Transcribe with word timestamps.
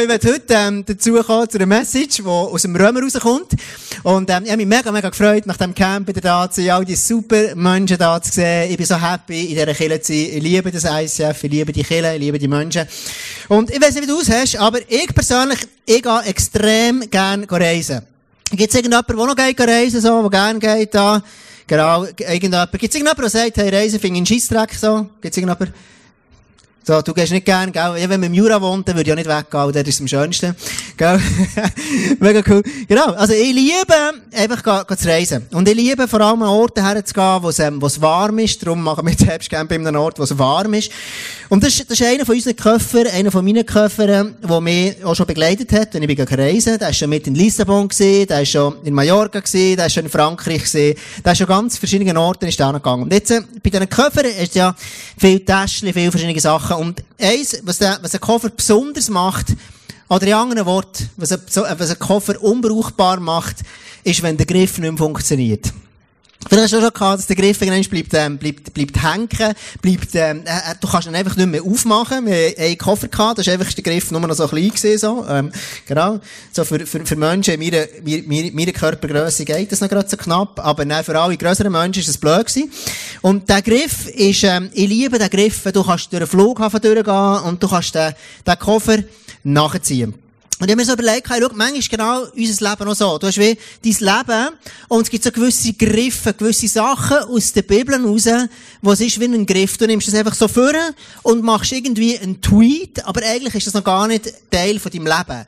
Ich 0.00 0.08
werde 0.08 0.32
heute 0.32 0.54
ähm, 0.54 0.84
dazu 0.86 1.12
kommen, 1.24 1.50
zu 1.50 1.58
einer 1.58 1.66
Message, 1.66 2.18
die 2.18 2.24
aus 2.24 2.62
dem 2.62 2.76
Römer 2.76 3.02
rauskommt. 3.02 3.50
Und 4.04 4.30
ähm, 4.30 4.44
ich 4.44 4.50
habe 4.52 4.58
mich 4.58 4.66
mega, 4.66 4.92
mega 4.92 5.08
gefreut, 5.08 5.44
nach 5.44 5.56
dem 5.56 5.74
Camp 5.74 6.06
wieder 6.06 6.20
da 6.20 6.48
zu 6.48 6.60
sein, 6.60 6.70
all 6.70 6.84
die 6.84 6.94
super 6.94 7.56
Menschen 7.56 7.98
da 7.98 8.22
zu 8.22 8.30
sehen. 8.30 8.70
Ich 8.70 8.76
bin 8.76 8.86
so 8.86 8.94
happy, 8.94 9.46
in 9.46 9.56
dieser 9.56 9.74
Kirche 9.74 10.00
zu 10.00 10.12
sein. 10.12 10.30
Ich 10.34 10.40
liebe 10.40 10.70
das 10.70 10.84
ICF, 10.84 11.42
ich 11.42 11.50
liebe 11.50 11.72
die 11.72 11.82
Kirche, 11.82 12.14
ich 12.14 12.20
liebe 12.20 12.38
die 12.38 12.46
Menschen. 12.46 12.86
Und 13.48 13.70
ich 13.72 13.82
weiß 13.82 13.94
nicht, 13.94 14.04
wie 14.04 14.06
du 14.06 14.20
es 14.20 14.30
hast, 14.30 14.54
aber 14.60 14.78
ich 14.86 15.12
persönlich, 15.12 15.58
ich 15.84 16.00
gehe 16.00 16.22
extrem 16.26 17.10
gerne 17.10 17.44
reisen. 17.50 18.02
Gibt 18.52 18.68
es 18.68 18.76
irgendjemanden, 18.76 19.16
der 19.16 19.26
noch 19.26 19.34
geht 19.34 19.60
reisen, 19.60 20.00
so, 20.00 20.22
der 20.22 20.30
gerne 20.30 20.60
geht 20.60 20.94
da? 20.94 21.20
Genau, 21.66 22.04
irgendjemand. 22.04 22.70
Gibt 22.70 22.84
es 22.84 22.94
irgendjemanden, 22.94 23.22
der 23.22 23.30
sagt, 23.30 23.56
hey, 23.56 23.68
reisen 23.68 23.98
finde 23.98 24.20
ich 24.20 24.30
einen 24.30 24.40
Scheissdreck, 24.40 24.74
so? 24.74 25.08
Gibt 25.20 25.34
es 25.34 25.38
irgendjemanden? 25.38 25.74
So, 26.88 27.02
du 27.02 27.12
gehst 27.12 27.32
nicht 27.32 27.44
gern, 27.44 27.70
gell? 27.70 27.96
Ja, 27.98 28.08
wenn 28.08 28.18
man 28.18 28.32
im 28.32 28.32
Jura 28.32 28.62
wohnt, 28.62 28.86
würde 28.86 29.02
ich 29.02 29.12
auch 29.12 29.14
nicht 29.14 29.28
weggehen, 29.28 29.72
das 29.72 29.86
ist 29.86 30.00
am 30.00 30.08
schönsten. 30.08 30.56
Gell? 30.96 31.20
Mega 32.18 32.42
cool. 32.48 32.62
Genau. 32.88 33.12
Also, 33.12 33.34
ich 33.34 33.52
liebe, 33.52 33.94
einfach, 34.34 34.86
zu 34.96 35.06
reisen. 35.06 35.46
Und 35.52 35.68
ich 35.68 35.74
liebe 35.74 36.08
vor 36.08 36.22
allem 36.22 36.40
an 36.40 36.48
Orte 36.48 36.82
herzugehen, 36.82 37.42
wo 37.42 37.50
es, 37.50 37.58
ähm, 37.58 37.82
warm 37.82 38.38
ist. 38.38 38.62
Darum 38.62 38.82
machen 38.82 39.04
wir 39.04 39.10
jetzt 39.18 39.26
Herbstcamp 39.26 39.70
in 39.72 39.86
einem 39.86 40.00
Ort, 40.00 40.18
wo 40.18 40.22
es 40.22 40.38
warm 40.38 40.72
ist. 40.72 40.90
Und 41.50 41.62
das, 41.62 41.76
das 41.76 42.00
ist 42.00 42.06
einer 42.06 42.24
von 42.24 42.34
unseren 42.34 42.56
Köpfern, 42.56 43.06
einer 43.08 43.30
von 43.30 43.44
meinen 43.44 43.64
Köpfern, 43.66 44.36
der 44.42 44.60
mich 44.60 45.04
auch 45.04 45.14
schon 45.14 45.26
begleitet 45.26 45.70
hat, 45.72 45.92
wenn 45.92 46.02
ich 46.02 46.16
bin 46.16 46.26
reisen. 46.26 46.78
Der 46.78 46.88
ist 46.90 46.98
schon 46.98 47.10
mit 47.10 47.26
in 47.26 47.34
Lissabon 47.34 47.88
gewesen, 47.88 48.26
der 48.26 48.42
ist 48.42 48.50
schon 48.50 48.76
in 48.84 48.94
Mallorca 48.94 49.40
gewesen, 49.40 49.76
der 49.76 49.86
ist 49.86 49.94
schon 49.94 50.04
in 50.04 50.10
Frankreich 50.10 50.64
gewesen, 50.64 50.98
der 51.24 51.32
ist 51.32 51.38
schon 51.38 51.46
ganz 51.46 51.76
verschiedenen 51.78 52.16
Orten 52.16 52.46
ist 52.46 52.58
da 52.58 52.70
gegangen. 52.70 53.04
Und 53.04 53.12
jetzt, 53.12 53.30
äh, 53.30 53.40
bei 53.62 53.70
diesen 53.70 53.88
Köpfern 53.88 54.26
ist 54.26 54.54
ja 54.54 54.74
viel 55.18 55.40
Täschchen, 55.40 55.92
viel 55.92 56.10
verschiedene 56.10 56.38
Sachen. 56.40 56.77
Und 56.78 57.02
eins, 57.20 57.58
was 57.64 57.78
der, 57.78 57.98
was 58.02 58.14
ein 58.14 58.20
Koffer 58.20 58.50
besonders 58.50 59.10
macht, 59.10 59.46
oder 60.08 60.26
in 60.26 60.32
anderen 60.32 60.64
Worten, 60.64 61.10
was 61.16 61.32
ein, 61.32 61.40
was 61.46 61.90
ein 61.90 61.98
Koffer 61.98 62.40
unbrauchbar 62.40 63.18
macht, 63.18 63.56
ist, 64.04 64.22
wenn 64.22 64.36
der 64.36 64.46
Griff 64.46 64.78
nicht 64.78 64.88
mehr 64.88 64.96
funktioniert. 64.96 65.72
Vielleicht 66.46 66.64
hast 66.64 66.72
du 66.72 66.80
schon 66.80 66.92
gehabt, 66.92 67.18
dass 67.18 67.26
der 67.26 67.36
Griff 67.36 67.58
bleibt, 67.58 68.14
ähm, 68.14 68.38
bleibt, 68.38 68.72
bleibt 68.72 69.02
hängen, 69.02 69.28
ähm, 70.14 70.42
äh, 70.44 70.74
du 70.80 70.86
kannst 70.86 71.08
ihn 71.08 71.14
einfach 71.14 71.36
nicht 71.36 71.48
mehr 71.48 71.62
aufmachen. 71.62 72.26
Wir 72.26 72.50
haben 72.50 72.54
einen 72.58 72.78
Koffer 72.78 73.08
gehabt, 73.08 73.40
ist 73.40 73.48
einfach 73.48 73.72
der 73.72 73.82
Griff 73.82 74.10
nur 74.12 74.20
noch 74.20 74.34
so 74.34 74.46
klein 74.46 74.70
so, 74.96 75.26
ähm, 75.28 75.50
genau. 75.86 76.20
So 76.52 76.64
für, 76.64 76.86
für, 76.86 77.04
für 77.04 77.16
Menschen 77.16 77.54
in 77.54 77.60
meiner, 77.60 77.86
meiner, 78.04 78.52
meiner 78.52 78.72
Körpergröße 78.72 79.44
geht 79.44 79.72
das 79.72 79.80
noch 79.80 79.88
gerade 79.88 80.08
so 80.08 80.16
knapp, 80.16 80.64
aber 80.64 80.86
für 81.02 81.18
alle 81.18 81.36
grösseren 81.36 81.72
Menschen 81.72 82.00
ist 82.00 82.08
es 82.08 82.18
blöd 82.18 82.46
gewesen. 82.46 82.70
Und 83.20 83.48
der 83.48 83.60
Griff 83.60 84.08
ist, 84.08 84.44
ähm, 84.44 84.70
ich 84.72 84.88
liebe 84.88 85.18
den 85.18 85.30
Griff, 85.30 85.64
du 85.64 85.82
kannst 85.82 86.12
durch 86.12 86.20
den 86.20 86.28
Flughafen 86.28 86.80
durchgehen 86.80 87.42
und 87.46 87.60
du 87.60 87.68
kannst 87.68 87.94
den, 87.96 88.14
den 88.46 88.58
Koffer 88.58 88.98
nachziehen. 89.42 90.14
Und 90.60 90.66
ich 90.66 90.72
habe 90.72 90.80
mir 90.80 90.86
so 90.86 90.94
überlegt, 90.94 91.30
hey, 91.30 91.40
schau, 91.40 91.50
manchmal 91.54 91.78
ist 91.78 91.88
genau 91.88 92.24
unser 92.34 92.70
Leben 92.70 92.88
auch 92.88 92.94
so. 92.94 93.18
Du 93.18 93.28
hast 93.28 93.38
wie 93.38 93.56
dein 93.84 94.16
Leben 94.26 94.48
und 94.88 95.02
es 95.02 95.10
gibt 95.10 95.22
so 95.22 95.30
gewisse 95.30 95.72
Griffe, 95.74 96.34
gewisse 96.34 96.66
Sachen 96.66 97.16
aus 97.16 97.52
der 97.52 97.62
Bibel 97.62 97.94
raus, 97.94 98.26
wo 98.82 98.90
es 98.90 99.00
ist 99.00 99.20
wie 99.20 99.26
ein 99.26 99.46
Griff. 99.46 99.78
Du 99.78 99.86
nimmst 99.86 100.08
das 100.08 100.14
einfach 100.14 100.34
so 100.34 100.48
vor 100.48 100.72
und 101.22 101.44
machst 101.44 101.70
irgendwie 101.70 102.18
einen 102.18 102.40
Tweet, 102.40 103.04
aber 103.06 103.22
eigentlich 103.22 103.54
ist 103.54 103.68
das 103.68 103.74
noch 103.74 103.84
gar 103.84 104.08
nicht 104.08 104.32
Teil 104.50 104.80
von 104.80 104.90
deinem 104.90 105.06
Leben. 105.06 105.46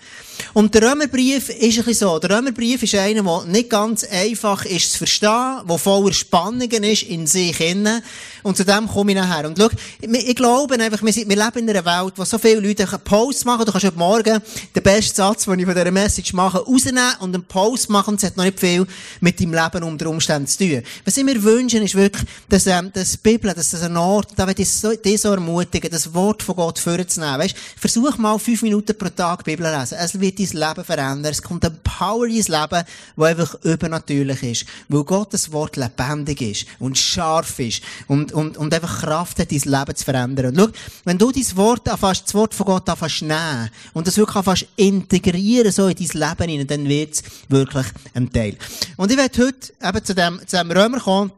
Und 0.53 0.75
der 0.75 0.91
Römerbrief 0.91 1.49
ist 1.49 1.79
ein 1.79 1.85
bisschen 1.85 1.95
so. 1.95 2.19
Der 2.19 2.37
Römerbrief 2.39 2.83
ist 2.83 2.95
einer, 2.95 3.23
der 3.23 3.45
nicht 3.47 3.71
ganz 3.71 4.05
einfach 4.05 4.65
ist 4.65 4.93
zu 4.93 4.99
verstehen, 4.99 5.61
der 5.69 5.79
voller 5.79 6.13
Spannungen 6.13 6.83
ist 6.85 7.03
in 7.03 7.27
sich 7.27 7.61
innen. 7.61 8.03
Und 8.43 8.57
zu 8.57 8.65
dem 8.65 8.89
komme 8.89 9.13
ich 9.13 9.19
nachher. 9.19 9.47
Und 9.47 9.59
schau, 9.59 9.69
ich 10.01 10.37
glaube 10.37 10.75
einfach, 10.75 11.03
wir, 11.03 11.15
wir 11.15 11.25
leben 11.25 11.59
in 11.59 11.71
einer 11.71 11.85
Welt, 11.85 12.15
wo 12.17 12.25
so 12.25 12.39
viele 12.39 12.61
Leute 12.61 12.89
einen 12.89 13.01
Post 13.03 13.45
machen. 13.45 13.65
Du 13.65 13.73
kannst 13.73 13.87
heute 13.87 13.99
Morgen 13.99 14.41
den 14.75 14.83
besten 15.01 15.17
Satz, 15.17 15.45
den 15.47 15.59
ich 15.59 15.65
von 15.65 15.75
dieser 15.75 15.91
Message 15.91 16.33
mache, 16.35 16.59
rausnehmen 16.59 17.15
und 17.21 17.35
einen 17.35 17.45
Post 17.45 17.89
machen. 17.89 18.17
Es 18.17 18.23
hat 18.23 18.37
noch 18.37 18.45
nicht 18.45 18.61
viel 18.61 18.87
mit 19.21 19.41
deinem 19.41 19.55
Leben 19.55 19.83
unter 19.83 20.11
Umständen 20.11 20.47
zu 20.47 20.59
tun. 20.59 20.83
Was 21.07 21.17
ich 21.17 21.25
mir 21.25 21.43
wünschen, 21.43 21.83
ist 21.83 21.95
wirklich, 21.95 22.25
dass, 22.51 22.67
ähm, 22.67 22.93
die 22.95 23.17
Bibel, 23.23 23.55
dass 23.55 23.71
das 23.71 23.83
ein 23.83 23.97
Ort, 23.97 24.33
da 24.37 24.47
wird 24.47 24.59
ich 24.59 24.71
so, 24.71 24.95
dich 24.95 25.23
so 25.23 25.31
ermutigen, 25.31 25.91
das 25.91 26.13
Wort 26.13 26.43
von 26.43 26.57
Gott 26.57 26.79
vorzunehmen. 26.79 27.39
Weißt, 27.39 27.57
versuch 27.79 28.19
mal 28.19 28.39
fünf 28.39 28.61
Minuten 28.61 28.97
pro 28.97 29.09
Tag 29.09 29.45
Bibel 29.45 29.67
lesen. 29.67 29.97
Es 29.99 30.21
wird 30.21 30.39
dein 30.39 30.69
Leben 30.69 30.85
verändern. 30.85 31.33
Es 31.33 31.43
kommt 31.43 31.65
ein 31.65 31.79
Power 31.83 32.27
in 32.27 32.43
dein 32.43 32.61
Leben, 32.61 32.85
das 33.17 33.27
einfach 33.27 33.55
übernatürlich 33.63 34.43
ist. 34.43 34.67
Weil 34.89 35.05
Gottes 35.05 35.51
Wort 35.51 35.77
lebendig 35.77 36.43
ist 36.43 36.67
und 36.79 36.99
scharf 36.99 37.59
ist 37.59 37.83
und, 38.07 38.33
und, 38.33 38.59
und 38.59 38.75
einfach 38.75 39.01
Kraft 39.01 39.39
hat, 39.39 39.51
dein 39.51 39.61
Leben 39.61 39.97
zu 39.97 40.05
verändern. 40.05 40.47
Und 40.47 40.59
schau, 40.59 40.69
wenn 41.05 41.17
du 41.17 41.33
dein 41.33 41.57
Wort 41.57 41.89
anfasst, 41.89 42.25
das 42.27 42.35
Wort 42.35 42.55
von 42.55 42.67
Gott 42.67 42.89
anfasst 42.89 43.23
nehmen 43.23 43.71
und 43.95 44.07
das 44.07 44.19
wirklich 44.19 44.37
anfasst 44.37 44.67
integrieren 44.95 45.73
so 45.73 45.89
in 45.89 45.97
dein 45.97 46.21
Leben 46.21 46.51
hinein, 46.51 46.67
dann 46.67 46.87
es 46.87 47.23
wirklich 47.49 47.87
ein 48.15 48.33
Teil. 48.33 48.57
Und 48.97 49.11
ich 49.11 49.17
werde 49.17 49.47
heute 49.47 49.73
eben 49.83 50.05
zu 50.05 50.15
dem, 50.15 50.41
zu 50.47 50.57
dem 50.57 50.71
Römer 50.71 51.01
kommen, 51.01 51.33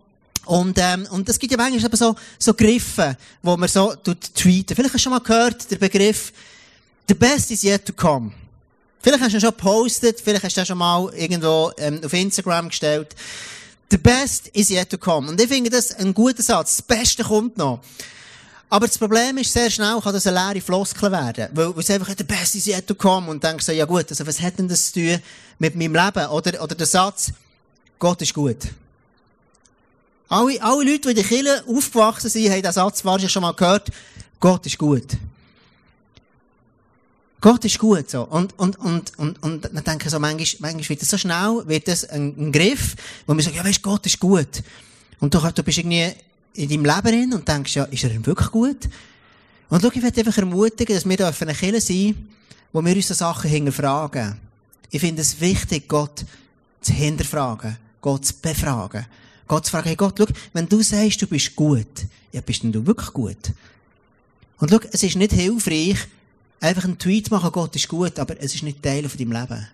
und, 0.45 0.77
ähm, 0.81 1.07
und 1.11 1.29
es 1.29 1.39
gibt 1.39 1.53
ja 1.53 1.57
manchmal 1.57 1.85
eben 1.85 1.97
so, 1.97 2.17
so 2.39 2.55
Griffe, 2.55 3.17
wo 3.43 3.57
man 3.57 3.69
so 3.69 3.95
tut. 3.95 4.19
Vielleicht 4.35 4.77
hast 4.77 4.95
du 4.95 4.99
schon 4.99 5.13
mal 5.13 5.21
gehört, 5.21 5.71
der 5.71 5.77
Begriff, 5.77 6.33
the 7.09 7.15
best 7.15 7.51
is 7.51 7.63
yet 7.63 7.87
to 7.87 7.93
come. 7.93 8.33
Vielleicht 9.01 9.23
hast 9.23 9.33
du 9.33 9.37
ihn 9.37 9.41
schon 9.41 9.51
gepostet, 9.51 10.21
vielleicht 10.21 10.45
hast 10.45 10.57
du 10.57 10.61
ihn 10.61 10.67
schon 10.67 10.79
mal 10.79 11.13
irgendwo 11.15 11.73
ähm, 11.79 12.01
auf 12.05 12.13
Instagram 12.13 12.69
gestellt. 12.69 13.15
The 13.91 13.99
best 13.99 14.49
is 14.49 14.71
yet 14.71 14.91
to 14.91 14.99
come. 14.99 15.29
Und 15.29 15.41
ich 15.41 15.49
finde 15.49 15.71
das 15.71 15.95
ein 15.95 16.13
guter 16.15 16.43
Satz. 16.43 16.77
Das 16.77 16.83
Beste 16.83 17.23
kommt 17.23 17.57
noch. 17.57 17.81
Aber 18.73 18.87
das 18.87 18.97
Problem 18.97 19.37
ist, 19.37 19.53
sehr 19.53 19.71
schnell 19.71 20.01
kann 20.01 20.15
das 20.15 20.27
eine 20.27 20.55
leere 20.55 20.65
Floskel 20.65 21.13
werden. 21.13 21.47
Weil, 21.53 21.75
es 21.77 21.91
einfach, 21.91 22.15
the 22.17 22.25
best 22.25 22.55
is 22.55 22.65
yet 22.65 22.87
to 22.87 22.95
come. 22.95 23.31
Und 23.31 23.45
denkst 23.45 23.67
so, 23.67 23.73
ja 23.73 23.85
gut, 23.85 24.07
also 24.09 24.27
was 24.27 24.41
hat 24.41 24.59
denn 24.59 24.67
das 24.67 24.91
zu 24.91 24.95
tun 24.95 25.19
mit 25.59 25.75
meinem 25.75 25.95
Leben? 25.95 26.27
Oder, 26.29 26.63
oder 26.63 26.75
der 26.75 26.87
Satz, 26.87 27.33
Gott 27.99 28.23
ist 28.23 28.33
gut. 28.33 28.57
Alle, 30.27 30.63
alle 30.63 30.91
Leute, 30.91 31.01
die 31.01 31.09
in 31.11 31.15
der 31.17 31.25
Kirche 31.25 31.65
aufgewachsen 31.69 32.31
sind, 32.31 32.49
haben 32.49 32.63
diesen 32.63 32.73
Satz 32.73 33.05
wahrscheinlich 33.05 33.31
schon 33.31 33.43
mal 33.43 33.53
gehört. 33.53 33.91
Gott 34.41 34.65
ist 34.65 34.79
gut. 34.79 35.19
Gott 37.43 37.63
ist 37.67 37.79
gut, 37.79 38.09
so. 38.09 38.23
Und, 38.23 38.59
und, 38.59 38.79
und, 38.79 39.19
und, 39.19 39.43
und 39.43 39.65
dann 39.65 39.85
denke 39.85 40.07
ich 40.07 40.11
so, 40.11 40.19
manchmal, 40.19 40.73
manchmal 40.73 40.89
wird 40.89 41.03
das 41.03 41.11
so 41.11 41.19
schnell, 41.19 41.63
wird 41.67 41.89
das 41.89 42.09
ein, 42.09 42.35
ein 42.39 42.51
Griff, 42.51 42.97
wo 43.27 43.35
man 43.35 43.45
sagt, 43.45 43.55
ja, 43.55 43.63
weißt, 43.63 43.83
Gott 43.83 44.07
ist 44.07 44.19
gut. 44.19 44.63
Und 45.21 45.35
du, 45.35 45.41
du 45.41 45.63
bist 45.63 45.77
irgendwie 45.77 46.15
in 46.55 46.69
deinem 46.69 46.85
Leben 46.85 47.03
drin 47.03 47.35
und 47.35 47.49
denkst, 47.49 47.77
ja, 47.77 47.85
ist 47.85 48.05
er 48.05 48.11
denn 48.11 48.25
wirklich 48.27 48.51
gut? 48.51 48.89
Und 49.69 49.81
schau, 49.81 49.91
ich 49.93 50.03
möchte 50.03 50.21
einfach 50.21 50.37
ermutigen, 50.37 50.95
dass 50.95 51.09
wir 51.09 51.17
da 51.17 51.33
eine 51.41 51.55
Kirche 51.55 51.81
sein, 51.81 52.29
wo 52.73 52.85
wir 52.85 52.95
unsere 52.95 53.15
Sachen 53.15 53.51
hinterfragen. 53.51 54.39
Ich 54.91 55.01
finde 55.01 55.23
es 55.23 55.41
wichtig, 55.41 55.89
Gott 55.89 56.25
zu 56.83 56.93
hinterfragen, 56.93 57.79
Gott 58.01 58.27
zu 58.27 58.35
befragen. 58.43 59.07
Gott 59.49 59.65
zu 59.67 59.71
fragen, 59.71 59.89
hey 59.89 59.97
Gott, 59.97 60.15
schau, 60.19 60.27
wenn 60.53 60.69
du 60.69 60.83
sagst, 60.83 61.21
du 61.23 61.27
bist 61.27 61.57
gut, 61.57 62.07
ja, 62.33 62.41
bist 62.41 62.63
denn 62.63 62.73
du 62.73 62.87
wirklich 62.87 63.13
gut? 63.13 63.53
Und 64.59 64.71
schau, 64.71 64.81
es 64.93 65.03
ist 65.03 65.17
nicht 65.17 65.33
hilfreich, 65.33 65.99
einfach 66.61 66.85
einen 66.85 66.99
Tweet 66.99 67.31
machen, 67.31 67.51
Gott 67.53 67.75
ist 67.75 67.89
gut, 67.89 68.19
aber 68.19 68.41
es 68.41 68.55
ist 68.55 68.63
nicht 68.63 68.83
Teil 68.83 69.09
von 69.09 69.19
deinem 69.19 69.33
Leben. 69.33 69.69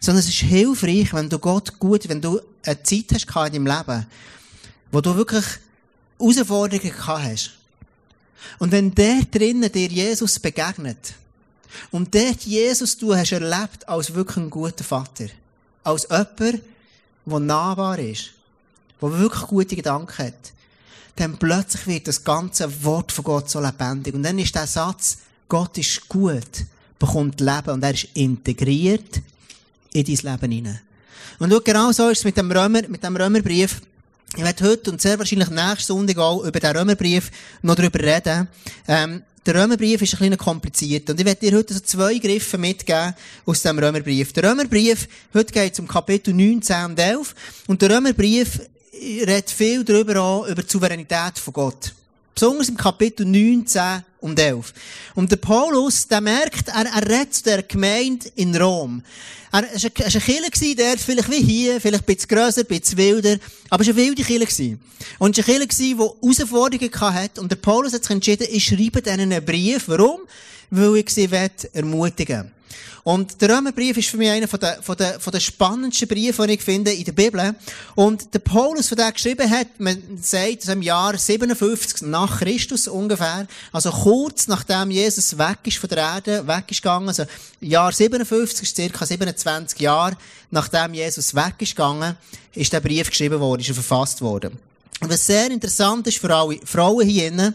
Sondern 0.00 0.20
es 0.20 0.28
ist 0.28 0.38
hilfreich, 0.38 1.12
wenn 1.12 1.28
du 1.28 1.38
Gott 1.38 1.78
gut, 1.78 2.08
wenn 2.08 2.20
du 2.20 2.40
eine 2.64 2.82
Zeit 2.82 3.12
hast 3.12 3.26
in 3.52 3.64
deinem 3.64 3.66
Leben, 3.66 4.06
wo 4.92 5.00
du 5.00 5.14
wirklich 5.16 5.44
Herausforderungen 6.18 6.92
gehabt 6.92 7.24
hast. 7.24 7.50
Und 8.58 8.72
wenn 8.72 8.94
der 8.94 9.22
drinnen 9.30 9.70
dir 9.70 9.88
Jesus 9.88 10.38
begegnet, 10.38 11.14
und 11.90 12.14
dort 12.14 12.42
Jesus 12.42 12.96
du 12.96 13.14
hast 13.14 13.32
erlebt 13.32 13.88
als 13.88 14.14
wirklich 14.14 14.38
ein 14.38 14.50
guter 14.50 14.84
Vater, 14.84 15.26
als 15.84 16.08
jemand, 16.10 16.62
der 17.26 17.40
nahbar 17.40 17.98
ist, 17.98 18.30
der 19.00 19.18
wirklich 19.18 19.42
gute 19.42 19.76
Gedanken 19.76 20.26
hat, 20.26 20.52
dann 21.16 21.38
plötzlich 21.38 21.86
wird 21.86 22.08
das 22.08 22.22
ganze 22.24 22.84
Wort 22.84 23.10
von 23.10 23.24
Gott 23.24 23.50
so 23.50 23.60
lebendig. 23.60 24.14
Und 24.14 24.22
dann 24.22 24.38
ist 24.38 24.54
der 24.54 24.66
Satz, 24.66 25.18
Gott 25.48 25.78
ist 25.78 26.08
gut, 26.08 26.64
bekommt 26.98 27.40
Leben 27.40 27.70
und 27.70 27.82
er 27.82 27.94
ist 27.94 28.08
integriert 28.14 29.22
in 29.92 30.04
dein 30.04 30.32
Leben 30.32 30.52
hinein. 30.52 30.80
Und 31.38 31.50
schau, 31.50 31.60
genau 31.60 31.92
so 31.92 32.08
ist 32.08 32.18
es 32.18 32.24
mit 32.24 32.36
dem 32.36 32.50
Römer, 32.50 32.82
mit 32.88 33.02
dem 33.02 33.16
Römerbrief. 33.16 33.80
Ich 34.34 34.42
werde 34.42 34.64
heute 34.64 34.90
und 34.90 35.00
sehr 35.00 35.18
wahrscheinlich 35.18 35.50
nächsten 35.50 35.84
Sonntag 35.84 36.18
auch 36.18 36.44
über 36.44 36.58
den 36.58 36.76
Römerbrief 36.76 37.30
noch 37.62 37.76
darüber 37.76 38.00
reden. 38.00 38.48
Ähm, 38.88 39.22
der 39.46 39.54
Römerbrief 39.54 40.02
ist 40.02 40.14
ein 40.14 40.18
bisschen 40.18 40.36
kompliziert. 40.36 41.08
Und 41.08 41.20
ich 41.20 41.24
werde 41.24 41.40
dir 41.40 41.56
heute 41.56 41.72
so 41.72 41.80
zwei 41.80 42.18
Griffe 42.18 42.58
mitgeben 42.58 43.14
aus 43.44 43.62
dem 43.62 43.78
Römerbrief. 43.78 44.32
Der 44.32 44.50
Römerbrief, 44.50 45.08
heute 45.32 45.52
geht 45.52 45.72
es 45.72 45.78
um 45.78 45.86
Kapitel 45.86 46.34
9, 46.34 46.60
10 46.60 46.84
und 46.86 46.98
11. 46.98 47.34
Und 47.68 47.80
der 47.80 47.90
Römerbrief 47.90 48.60
redet 48.92 49.50
viel 49.50 49.84
darüber 49.84 50.20
auch, 50.20 50.46
über 50.48 50.62
die 50.62 50.70
Souveränität 50.70 51.38
von 51.38 51.54
Gott. 51.54 51.94
Besonders 52.38 52.68
im 52.68 52.76
Kapitel 52.76 53.24
9, 53.24 53.66
10 53.66 54.04
und 54.20 54.38
11. 54.38 54.74
Und 55.14 55.30
der 55.30 55.36
Paulus, 55.36 56.06
der 56.06 56.20
merkt, 56.20 56.68
er, 56.68 56.84
er 56.84 57.08
redet 57.08 57.46
der 57.46 57.62
Gemeinde 57.62 58.28
in 58.34 58.54
Rom. 58.54 59.02
Er 59.50 59.62
war 59.62 59.70
ein, 59.70 60.04
ein 60.04 60.20
Killer, 60.20 60.74
der 60.74 60.98
vielleicht 60.98 61.30
wie 61.30 61.42
hier, 61.42 61.80
vielleicht 61.80 62.06
ein 62.06 62.14
bisschen 62.14 62.28
grösser, 62.28 62.60
ein 62.60 62.66
bisschen 62.66 62.98
wilder, 62.98 63.38
aber 63.70 63.80
es 63.80 63.88
war 63.88 63.94
eine 63.94 64.04
wilde 64.04 64.22
Killer. 64.22 64.46
Und 65.18 65.38
es 65.38 65.48
war 65.48 65.54
ein 65.54 65.66
Killer, 65.66 65.88
der 65.88 66.20
Herausforderungen 66.20 67.14
hatte. 67.14 67.40
Und 67.40 67.50
der 67.50 67.56
Paulus 67.56 67.94
hat 67.94 68.02
sich 68.02 68.10
entschieden, 68.10 68.48
ich 68.50 68.66
schreibe 68.66 69.00
denen 69.00 69.32
einen 69.32 69.42
Brief. 69.42 69.84
Warum? 69.86 70.20
Weil 70.68 70.96
ich 70.96 71.08
sie 71.08 71.30
ermutigen 71.72 72.42
will. 72.42 72.55
Und 73.04 73.40
der 73.40 73.56
Römerbrief 73.56 73.96
ist 73.98 74.08
für 74.08 74.16
mich 74.16 74.30
einer 74.30 74.48
von 74.48 74.58
der, 74.58 74.82
von 74.82 74.96
der, 74.96 75.20
von 75.20 75.30
der 75.30 75.40
spannendsten 75.40 76.08
Briefe, 76.08 76.46
die 76.46 76.54
ich 76.54 76.62
finde 76.62 76.92
in 76.92 77.04
der 77.04 77.12
Bibel. 77.12 77.54
Und 77.94 78.34
der 78.34 78.40
Paulus, 78.40 78.88
der 78.88 79.12
geschrieben 79.12 79.48
hat, 79.48 79.68
man 79.78 79.96
sagt, 80.20 80.62
also 80.62 80.72
im 80.72 80.82
Jahr 80.82 81.16
57 81.16 82.02
nach 82.02 82.40
Christus 82.40 82.88
ungefähr, 82.88 83.46
also 83.72 83.90
kurz 83.90 84.48
nachdem 84.48 84.90
Jesus 84.90 85.38
weg 85.38 85.58
ist 85.64 85.78
von 85.78 85.88
der 85.88 85.98
Erde, 85.98 86.46
weg 86.48 86.64
ist 86.68 86.82
gegangen, 86.82 87.08
also 87.08 87.24
Jahr 87.60 87.92
57 87.92 88.62
ist 88.62 88.76
circa 88.76 89.06
27 89.06 89.78
Jahre, 89.80 90.16
nachdem 90.50 90.94
Jesus 90.94 91.34
weg 91.34 91.54
ist 91.60 91.76
gegangen, 91.76 92.16
ist 92.54 92.72
der 92.72 92.80
Brief 92.80 93.10
geschrieben 93.10 93.38
worden, 93.38 93.60
ist 93.60 93.68
er 93.68 93.74
verfasst 93.74 94.20
worden. 94.20 94.58
Und 95.00 95.10
was 95.10 95.26
sehr 95.26 95.50
interessant 95.50 96.06
ist 96.06 96.18
für 96.18 96.34
alle 96.34 96.58
Frauen 96.64 97.06
hier 97.06 97.54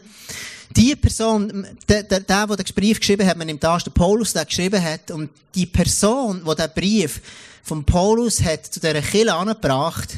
die 0.76 0.96
Person, 0.96 1.68
der, 1.88 2.04
der, 2.04 2.20
der, 2.20 2.48
der 2.48 2.58
den 2.58 2.76
Brief 2.76 3.00
geschrieben 3.00 3.28
hat, 3.28 3.38
man 3.38 3.48
nimmt 3.48 3.64
an, 3.64 3.82
der 3.86 3.92
Paulus, 3.92 4.34
der 4.34 4.46
geschrieben 4.46 4.82
hat, 4.84 5.12
und 5.12 5.30
die 5.56 5.66
Person, 5.66 6.42
die 6.44 6.56
den 6.56 6.70
Brief 6.76 7.22
von 7.64 7.84
Paulus 7.84 8.42
hat 8.42 8.66
zu 8.66 8.80
dieser 8.80 9.02
Kille 9.02 9.34
angebracht, 9.34 10.18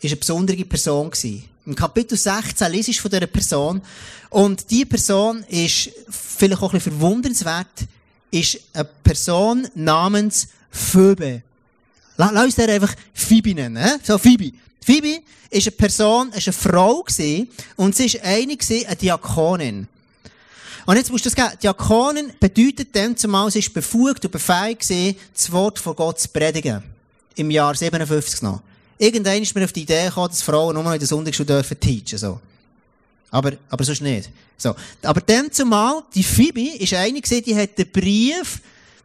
ist 0.00 0.10
eine 0.10 0.16
besondere 0.16 0.64
Person 0.64 1.10
gewesen. 1.10 1.44
Im 1.66 1.74
Kapitel 1.74 2.16
16 2.16 2.72
liest 2.72 2.98
von 3.00 3.10
dieser 3.10 3.26
Person. 3.26 3.82
Und 4.30 4.70
die 4.70 4.84
Person 4.84 5.44
ist 5.48 5.90
vielleicht 6.08 6.62
auch 6.62 6.72
ein 6.72 6.78
bisschen 6.78 6.98
verwundernswert, 6.98 7.86
ist 8.30 8.60
eine 8.72 8.84
Person 8.84 9.68
namens 9.74 10.48
Phoebe. 10.70 11.42
Lass 12.20 12.32
uns 12.32 12.54
der 12.54 12.68
einfach 12.68 12.94
Phoebe 13.14 13.54
nennen. 13.54 13.98
So, 14.02 14.18
Phoebe. 14.18 14.52
Phoebe 14.84 15.22
ist 15.48 15.66
eine 15.66 15.76
Person, 15.76 16.30
ist 16.32 16.48
eine 16.48 16.52
Frau 16.52 17.02
gewesen, 17.02 17.48
und 17.76 17.96
sie 17.96 18.06
ist 18.06 18.22
eine 18.22 18.56
gewesen, 18.56 18.86
eine 18.86 18.96
Diakonin. 18.96 19.88
Und 20.84 20.96
jetzt 20.96 21.10
musst 21.10 21.24
du 21.24 21.30
das 21.30 21.34
geben. 21.34 21.58
Diakonin 21.62 22.32
bedeutet 22.38 22.94
dann 22.94 23.16
zumal, 23.16 23.50
sie 23.50 23.60
ist 23.60 23.72
befugt 23.72 24.22
und 24.22 24.32
befähigt 24.32 24.82
gewesen, 24.82 25.16
das 25.32 25.50
Wort 25.50 25.78
von 25.78 25.96
Gott 25.96 26.20
zu 26.20 26.28
predigen. 26.28 26.82
Im 27.36 27.50
Jahr 27.50 27.74
57 27.74 28.42
noch. 28.42 28.60
Irgendwann 28.98 29.40
ist 29.40 29.54
mir 29.54 29.64
auf 29.64 29.72
die 29.72 29.82
Idee 29.82 30.04
gekommen, 30.04 30.28
dass 30.28 30.42
Frauen 30.42 30.74
nur 30.74 30.84
noch 30.84 30.92
in 30.92 30.98
der 30.98 31.08
Sonntagsschule 31.08 31.46
dürfen 31.46 31.80
teachen, 31.80 32.18
so. 32.18 32.38
Aber, 33.30 33.52
aber 33.70 33.84
sonst 33.84 34.02
nicht. 34.02 34.28
So. 34.58 34.74
Aber 35.02 35.22
dann 35.22 35.50
zumal, 35.50 36.02
die 36.14 36.24
Phoebe 36.24 36.76
ist 36.76 36.92
eine 36.92 37.18
gewesen, 37.18 37.44
die 37.44 37.56
hat 37.56 37.78
den 37.78 37.90
Brief 37.90 38.60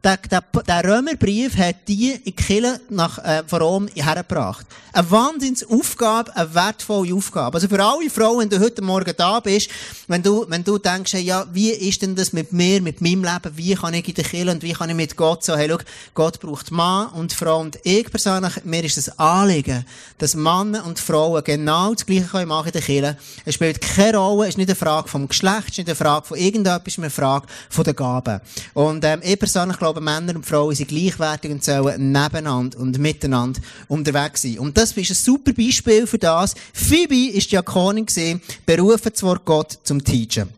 der, 0.05 0.17
der, 0.17 0.43
der 0.67 0.83
Römerbrief 0.83 1.57
hat 1.57 1.87
die 1.87 2.11
in 2.11 2.23
die 2.23 2.31
Kirche 2.31 2.79
nach, 2.89 3.17
äh, 3.17 3.43
Rom 3.51 3.87
hergebracht. 3.87 4.67
Eine 4.93 5.11
Wahnsinnsaufgabe, 5.11 6.35
eine 6.37 6.53
wertvolle 6.53 7.13
Aufgabe. 7.13 7.55
Also 7.55 7.67
für 7.67 7.83
alle 7.83 8.09
Frauen, 8.09 8.39
wenn 8.39 8.49
du 8.49 8.59
heute 8.59 8.81
Morgen 8.81 9.13
da 9.17 9.39
bist, 9.39 9.69
wenn 10.07 10.21
du, 10.21 10.45
wenn 10.47 10.63
du 10.63 10.77
denkst, 10.77 11.15
ja, 11.15 11.45
wie 11.51 11.71
ist 11.71 12.01
denn 12.01 12.15
das 12.15 12.33
mit 12.33 12.53
mir, 12.53 12.81
mit 12.81 13.01
meinem 13.01 13.23
Leben, 13.23 13.57
wie 13.57 13.73
kann 13.73 13.93
ich 13.95 14.07
in 14.07 14.13
der 14.13 14.23
Kirche 14.23 14.51
und 14.51 14.61
wie 14.61 14.73
kann 14.73 14.89
ich 14.89 14.95
mit 14.95 15.17
Gott 15.17 15.43
so, 15.43 15.57
hey, 15.57 15.67
schau, 15.69 15.79
Gott 16.13 16.39
braucht 16.39 16.71
Mann 16.71 17.07
und 17.07 17.33
Frau 17.33 17.59
und 17.59 17.79
ich 17.83 18.09
persönlich, 18.09 18.63
mir 18.63 18.83
ist 18.83 18.97
das 18.97 19.17
Anliegen, 19.17 19.85
dass 20.19 20.35
Männer 20.35 20.85
und 20.85 20.99
Frauen 20.99 21.43
genau 21.43 21.93
das 21.93 22.05
Gleiche 22.05 22.27
können 22.27 22.51
in 22.51 22.71
der 22.71 22.81
Kirche. 22.81 23.17
Es 23.43 23.55
spielt 23.55 23.81
keine 23.81 24.17
Rolle, 24.17 24.43
es 24.43 24.49
ist 24.49 24.57
nicht 24.57 24.69
eine 24.69 24.75
Frage 24.75 25.07
vom 25.07 25.27
Geschlecht, 25.27 25.63
es 25.63 25.69
ist 25.71 25.77
nicht 25.79 25.89
eine 25.89 25.95
Frage 25.95 26.27
von 26.27 26.37
irgendetwas, 26.37 26.81
es 26.85 26.93
ist 26.93 26.99
eine 26.99 27.09
Frage 27.09 27.47
von 27.69 27.83
der 27.83 27.93
Gaben. 27.95 28.39
Und, 28.73 29.03
ähm, 29.03 29.21
ich 29.23 29.39
persönlich 29.39 29.77
glaube, 29.77 29.94
glaube, 29.95 30.01
Männer 30.01 30.35
und 30.35 30.45
Frauen 30.45 30.75
sind 30.75 30.89
gleichwertig 30.89 31.51
und 31.51 31.63
sollen 31.63 32.11
nebeneinander 32.11 32.77
und 32.79 32.97
miteinander 32.97 33.61
unterwegs 33.87 34.41
sein. 34.41 34.59
Und 34.59 34.77
das 34.77 34.91
ist 34.91 35.09
ein 35.09 35.15
super 35.15 35.53
Beispiel 35.53 36.05
für 36.05 36.17
das. 36.17 36.53
Phoebe 36.73 37.31
ist 37.35 37.51
Diakonin 37.51 38.05
gewesen, 38.05 38.41
berufen 38.65 39.13
zu 39.13 39.25
Wort 39.25 39.45
Gott 39.45 39.79
zum 39.83 40.03
Teachen. 40.03 40.49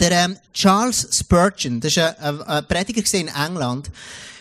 Der 0.00 0.10
ähm, 0.10 0.36
Charles 0.52 1.08
Spurgeon, 1.12 1.80
das 1.80 1.92
ist 1.92 1.98
ein, 1.98 2.14
ein, 2.18 2.42
ein 2.42 2.66
Prediger 2.66 3.02
in 3.18 3.28
England, 3.28 3.90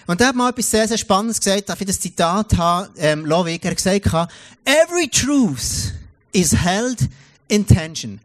und 0.08 0.20
der 0.20 0.30
hat 0.30 0.36
mal 0.36 0.50
etwas 0.50 0.72
sehr, 0.72 0.88
sehr 0.88 0.98
Spannendes 0.98 1.40
gesagt, 1.40 1.70
darf 1.70 1.80
ich 1.80 1.88
das 1.88 2.00
Zitat 2.00 2.58
haben, 2.58 2.90
ähm, 2.98 3.26
Lovig, 3.26 3.64
er 3.64 3.72
hat 3.72 3.78
gesagt, 3.78 4.30
every 4.66 5.08
truth 5.08 5.94
is 6.34 6.52
held 6.52 7.08
in 7.48 7.66
tension. 7.66 8.20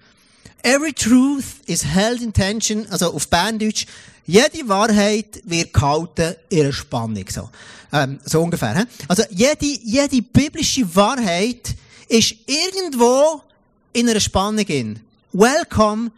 Every 0.62 0.92
truth 0.94 1.44
is 1.66 1.84
held 1.84 2.22
in 2.22 2.32
tension, 2.32 2.86
also 2.88 3.12
auf 3.12 3.28
Berndeutsch, 3.28 3.86
jede 4.26 4.68
Wahrheit 4.68 5.40
wird 5.44 5.72
gehalten 5.72 6.34
in 6.48 6.62
einer 6.62 6.72
Spannung, 6.72 7.24
so. 7.28 7.48
Ähm, 7.92 8.18
so 8.24 8.42
ungefähr, 8.42 8.76
he? 8.76 8.84
Also, 9.08 9.22
jede, 9.30 9.64
jede 9.64 10.20
biblische 10.20 10.94
Wahrheit 10.94 11.74
ist 12.08 12.34
irgendwo 12.46 13.40
in 13.92 14.08
einer 14.08 14.20
Spannung 14.20 14.66
in. 14.66 15.00
Welcome 15.32 16.10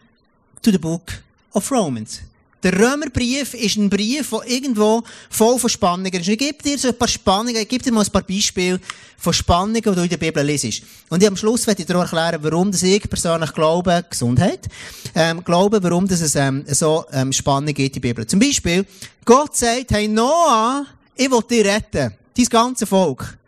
to 0.62 0.70
the 0.70 0.78
book 0.78 1.22
of 1.52 1.70
Romans. 1.70 2.20
Der 2.62 2.76
Römerbrief 2.76 3.54
ist 3.54 3.76
ein 3.76 3.88
Brief, 3.88 4.30
der 4.30 4.50
irgendwo 4.50 5.04
voll 5.30 5.60
von 5.60 5.70
Spannungen 5.70 6.12
ist. 6.12 6.26
Ich 6.26 6.38
gebe 6.38 6.60
dir 6.60 6.76
so 6.76 6.88
ein 6.88 6.98
paar 6.98 7.06
Spannungen, 7.06 7.54
ich 7.54 7.68
gebe 7.68 7.84
dir 7.84 7.92
mal 7.92 8.04
ein 8.04 8.10
paar 8.10 8.22
Beispiele 8.22 8.80
von 9.16 9.32
Spannungen, 9.32 9.74
die 9.74 9.82
du 9.82 10.02
in 10.02 10.08
der 10.08 10.16
Bibel 10.16 10.44
liest. 10.44 10.82
Und 11.08 11.24
am 11.24 11.36
Schluss 11.36 11.68
werde 11.68 11.82
ich 11.82 11.86
dir 11.86 11.94
erklären, 11.94 12.40
warum 12.42 12.72
das 12.72 12.82
ich 12.82 13.08
persönlich 13.08 13.52
glaube, 13.52 14.04
Gesundheit, 14.10 14.66
ähm, 15.14 15.44
glaube, 15.44 15.80
warum 15.80 16.08
das 16.08 16.20
es 16.20 16.34
ähm, 16.34 16.64
so 16.66 17.04
ähm, 17.12 17.32
Spannungen 17.32 17.74
gibt 17.74 17.94
in 17.94 18.02
der 18.02 18.08
Bibel. 18.08 18.26
Zum 18.26 18.40
Beispiel, 18.40 18.84
Gott 19.24 19.56
sagt, 19.56 19.92
hey 19.92 20.08
Noah, 20.08 20.84
ich 21.14 21.30
will 21.30 21.42
dich 21.48 21.64
retten. 21.64 22.12
Dein 22.36 22.46
ganzes 22.46 22.88
Volk. 22.88 23.38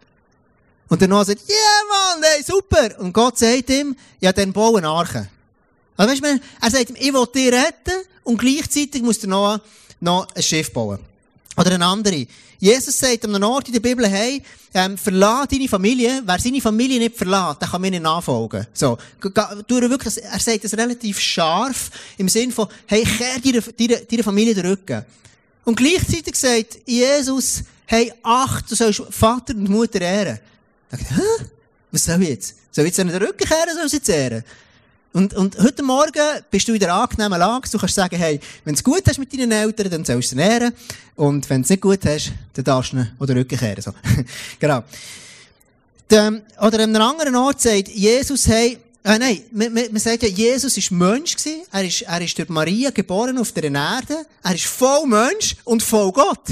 Und 0.88 1.00
der 1.00 1.08
Noah 1.08 1.24
sagt, 1.24 1.42
ja 1.48 1.54
yeah, 1.54 2.14
Mann, 2.14 2.22
hey, 2.22 2.44
super. 2.44 3.00
Und 3.00 3.12
Gott 3.12 3.38
sagt 3.38 3.70
ihm, 3.70 3.96
ja, 4.20 4.32
dann 4.32 4.52
bau 4.52 4.76
eine 4.76 4.88
Arche. 4.88 5.28
Also 6.00 6.12
weißt 6.12 6.24
du, 6.24 6.40
er 6.62 6.70
sagt 6.70 6.92
ich 6.98 7.12
will 7.12 7.26
dich 7.26 7.52
retten, 7.52 8.06
und 8.24 8.38
gleichzeitig 8.38 9.02
muss 9.02 9.18
der 9.18 9.28
Noah 9.28 9.60
noch 10.00 10.34
ein 10.34 10.42
Schiff 10.42 10.72
bauen. 10.72 10.98
Oder 11.58 11.72
eine 11.72 11.84
andere. 11.84 12.26
Jesus 12.58 12.98
sagt 12.98 13.22
an 13.26 13.34
einem 13.34 13.50
Ort 13.50 13.66
in 13.66 13.74
der 13.74 13.80
Bibel, 13.80 14.08
hey, 14.08 14.42
ähm, 14.72 14.96
verlass 14.96 15.48
deine 15.48 15.68
Familie. 15.68 16.22
Wer 16.24 16.38
seine 16.38 16.60
Familie 16.62 16.98
nicht 16.98 17.18
verlässt, 17.18 17.60
der 17.60 17.68
kann 17.68 17.82
mir 17.82 17.90
nicht 17.90 18.02
nachfolgen. 18.02 18.66
So. 18.72 18.96
Wirklich, 19.20 20.24
er 20.24 20.40
sagt 20.40 20.64
das 20.64 20.74
relativ 20.74 21.20
scharf, 21.20 21.90
im 22.16 22.30
Sinn 22.30 22.50
von, 22.50 22.68
hey, 22.86 23.04
kehr 23.04 23.38
deiner, 23.38 24.00
deiner, 24.10 24.24
Familie 24.24 24.54
den 24.54 24.66
Rücken. 24.66 25.04
Und 25.66 25.76
gleichzeitig 25.76 26.34
sagt 26.34 26.78
Jesus, 26.86 27.62
hey, 27.84 28.10
acht, 28.22 28.70
du 28.70 28.74
sollst 28.74 29.02
Vater 29.10 29.54
und 29.54 29.68
Mutter 29.68 30.00
ehren. 30.00 30.38
Ich, 30.92 31.10
hä? 31.10 31.44
Was 31.92 32.04
soll 32.04 32.22
ich 32.22 32.28
jetzt? 32.30 32.54
Soll 32.70 32.86
ich 32.86 32.96
jetzt 32.96 32.98
den 32.98 33.10
Rücken 33.10 33.46
kehren, 33.46 33.74
soll 33.74 33.86
ich 33.86 33.92
jetzt 33.92 34.08
ehren? 34.08 34.42
Und, 35.12 35.34
und 35.34 35.58
heute 35.58 35.82
Morgen 35.82 36.22
bist 36.52 36.68
du 36.68 36.72
in 36.72 36.78
der 36.78 36.94
angenehmen 36.94 37.38
Lage. 37.38 37.68
Du 37.68 37.78
kannst 37.78 37.96
sagen, 37.96 38.16
hey, 38.16 38.38
wenn 38.64 38.74
es 38.74 38.84
gut 38.84 39.02
hast 39.08 39.18
mit 39.18 39.32
deinen 39.32 39.50
Eltern, 39.50 39.90
dann 39.90 40.04
sollst 40.04 40.30
du 40.30 40.36
sie 40.36 40.42
nähren. 40.42 40.72
Und 41.16 41.50
wenn 41.50 41.62
es 41.62 41.68
nicht 41.68 41.82
gut 41.82 42.04
hast, 42.04 42.32
dann 42.54 42.64
darfst 42.64 42.92
du 42.92 42.98
ihn 42.98 43.10
oder 43.18 43.34
Rücken 43.34 43.58
kehren. 43.58 43.82
So. 43.82 43.92
genau. 44.60 44.84
Dem, 46.08 46.42
oder 46.60 46.84
an 46.84 46.94
einem 46.94 47.02
anderen 47.02 47.34
Ort 47.36 47.60
sagt 47.60 47.88
Jesus, 47.88 48.46
hey, 48.46 48.78
äh, 49.02 49.18
nein, 49.18 49.42
man, 49.50 49.72
man, 49.72 49.84
man 49.90 50.00
sagt 50.00 50.22
ja, 50.22 50.28
Jesus 50.28 50.76
ist 50.76 50.92
Mensch 50.92 51.36
gewesen. 51.36 51.62
Er 51.72 51.84
ist, 51.84 52.02
er 52.02 52.20
ist 52.20 52.38
durch 52.38 52.48
Maria 52.48 52.90
geboren 52.90 53.36
auf 53.38 53.50
der 53.50 53.64
Erde. 53.64 54.26
Er 54.44 54.54
ist 54.54 54.66
voll 54.66 55.06
Mensch 55.06 55.56
und 55.64 55.82
voll 55.82 56.12
Gott. 56.12 56.50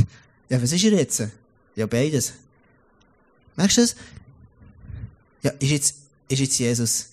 Ja, 0.49 0.61
was 0.61 0.73
ist 0.73 0.83
er 0.83 0.93
jetzt? 0.95 1.23
Ja, 1.77 1.87
beides. 1.87 2.33
Merkst 3.55 3.77
du 3.77 3.81
das? 3.83 3.97
Ja, 5.43 5.53
ist 5.61 5.71
jetzt, 5.71 5.95
ist 6.29 6.41
jetzt 6.41 6.59
Jesus 6.59 7.07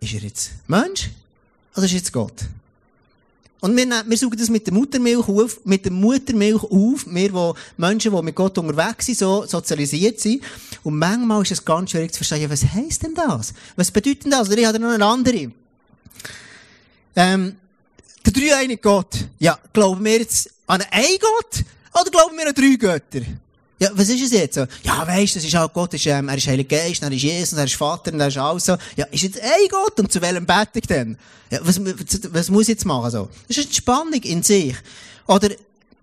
ist 0.00 0.14
er 0.14 0.20
jetzt 0.20 0.50
Mensch 0.66 1.10
oder 1.74 1.84
ist 1.84 1.92
er 1.92 1.98
jetzt 1.98 2.12
Gott? 2.12 2.44
Und 3.60 3.76
wir, 3.76 3.86
wir 4.06 4.16
suchen 4.16 4.38
das 4.38 4.48
mit 4.48 4.66
der 4.66 4.72
Muttermilch 4.72 5.28
auf, 5.28 5.60
mit 5.64 5.84
der 5.84 5.92
Muttermilch 5.92 6.62
auf, 6.62 7.06
wir, 7.06 7.28
die 7.28 7.52
Menschen, 7.76 8.14
die 8.14 8.22
mit 8.22 8.34
Gott 8.34 8.56
unterwegs 8.56 9.06
sind, 9.06 9.18
so 9.18 9.44
sozialisiert 9.44 10.18
sind. 10.18 10.42
Und 10.82 10.98
manchmal 10.98 11.42
ist 11.42 11.52
es 11.52 11.64
ganz 11.64 11.90
schwierig 11.90 12.12
zu 12.12 12.24
verstehen, 12.24 12.50
was 12.50 12.64
heisst 12.64 13.02
denn 13.02 13.14
das? 13.14 13.52
Was 13.76 13.90
bedeutet 13.90 14.24
denn 14.24 14.30
das? 14.30 14.48
Oder 14.48 14.58
ich 14.58 14.66
habe 14.66 14.78
noch 14.78 14.88
eine 14.88 15.04
andere. 15.04 15.52
Ähm, 17.14 17.56
der 18.24 18.32
dreieinige 18.32 18.80
Gott. 18.80 19.26
Ja, 19.38 19.58
glauben 19.72 20.04
wir 20.04 20.18
jetzt 20.18 20.50
an 20.66 20.82
einen 20.90 21.18
Gott? 21.20 21.64
Oder 22.00 22.10
glauben 22.10 22.36
wir 22.38 22.48
an 22.48 22.54
drei 22.54 22.76
Götter? 22.76 23.26
Ja, 23.80 23.90
was 23.94 24.10
ist 24.10 24.22
es 24.22 24.32
jetzt? 24.32 24.56
So, 24.56 24.66
ja, 24.82 25.06
weisst, 25.06 25.36
das 25.36 25.44
ist 25.44 25.56
auch 25.56 25.72
Gott, 25.72 25.94
ist, 25.94 26.04
ähm, 26.04 26.28
er 26.28 26.36
ist 26.36 26.46
Heiliger 26.46 26.76
Geist, 26.76 27.02
er 27.02 27.10
ist 27.10 27.22
Jesus, 27.22 27.58
er 27.58 27.64
ist 27.64 27.74
Vater, 27.74 28.12
er 28.12 28.28
ist 28.28 28.36
alles 28.36 28.66
so. 28.66 28.76
Ja, 28.94 29.06
ist 29.06 29.22
jetzt 29.22 29.40
ein 29.40 29.68
Gott 29.70 29.98
und 29.98 30.12
zu 30.12 30.20
welchem 30.20 30.44
bete 30.44 30.80
ich 30.80 30.86
denn? 30.86 31.16
Ja, 31.50 31.60
was, 31.62 31.80
was 32.30 32.50
muss 32.50 32.64
ich 32.64 32.68
jetzt 32.68 32.84
machen, 32.84 33.10
so? 33.10 33.28
Das 33.48 33.56
ist 33.56 33.66
eine 33.66 33.74
Spannung 33.74 34.22
in 34.22 34.42
sich. 34.42 34.76
Oder, 35.26 35.50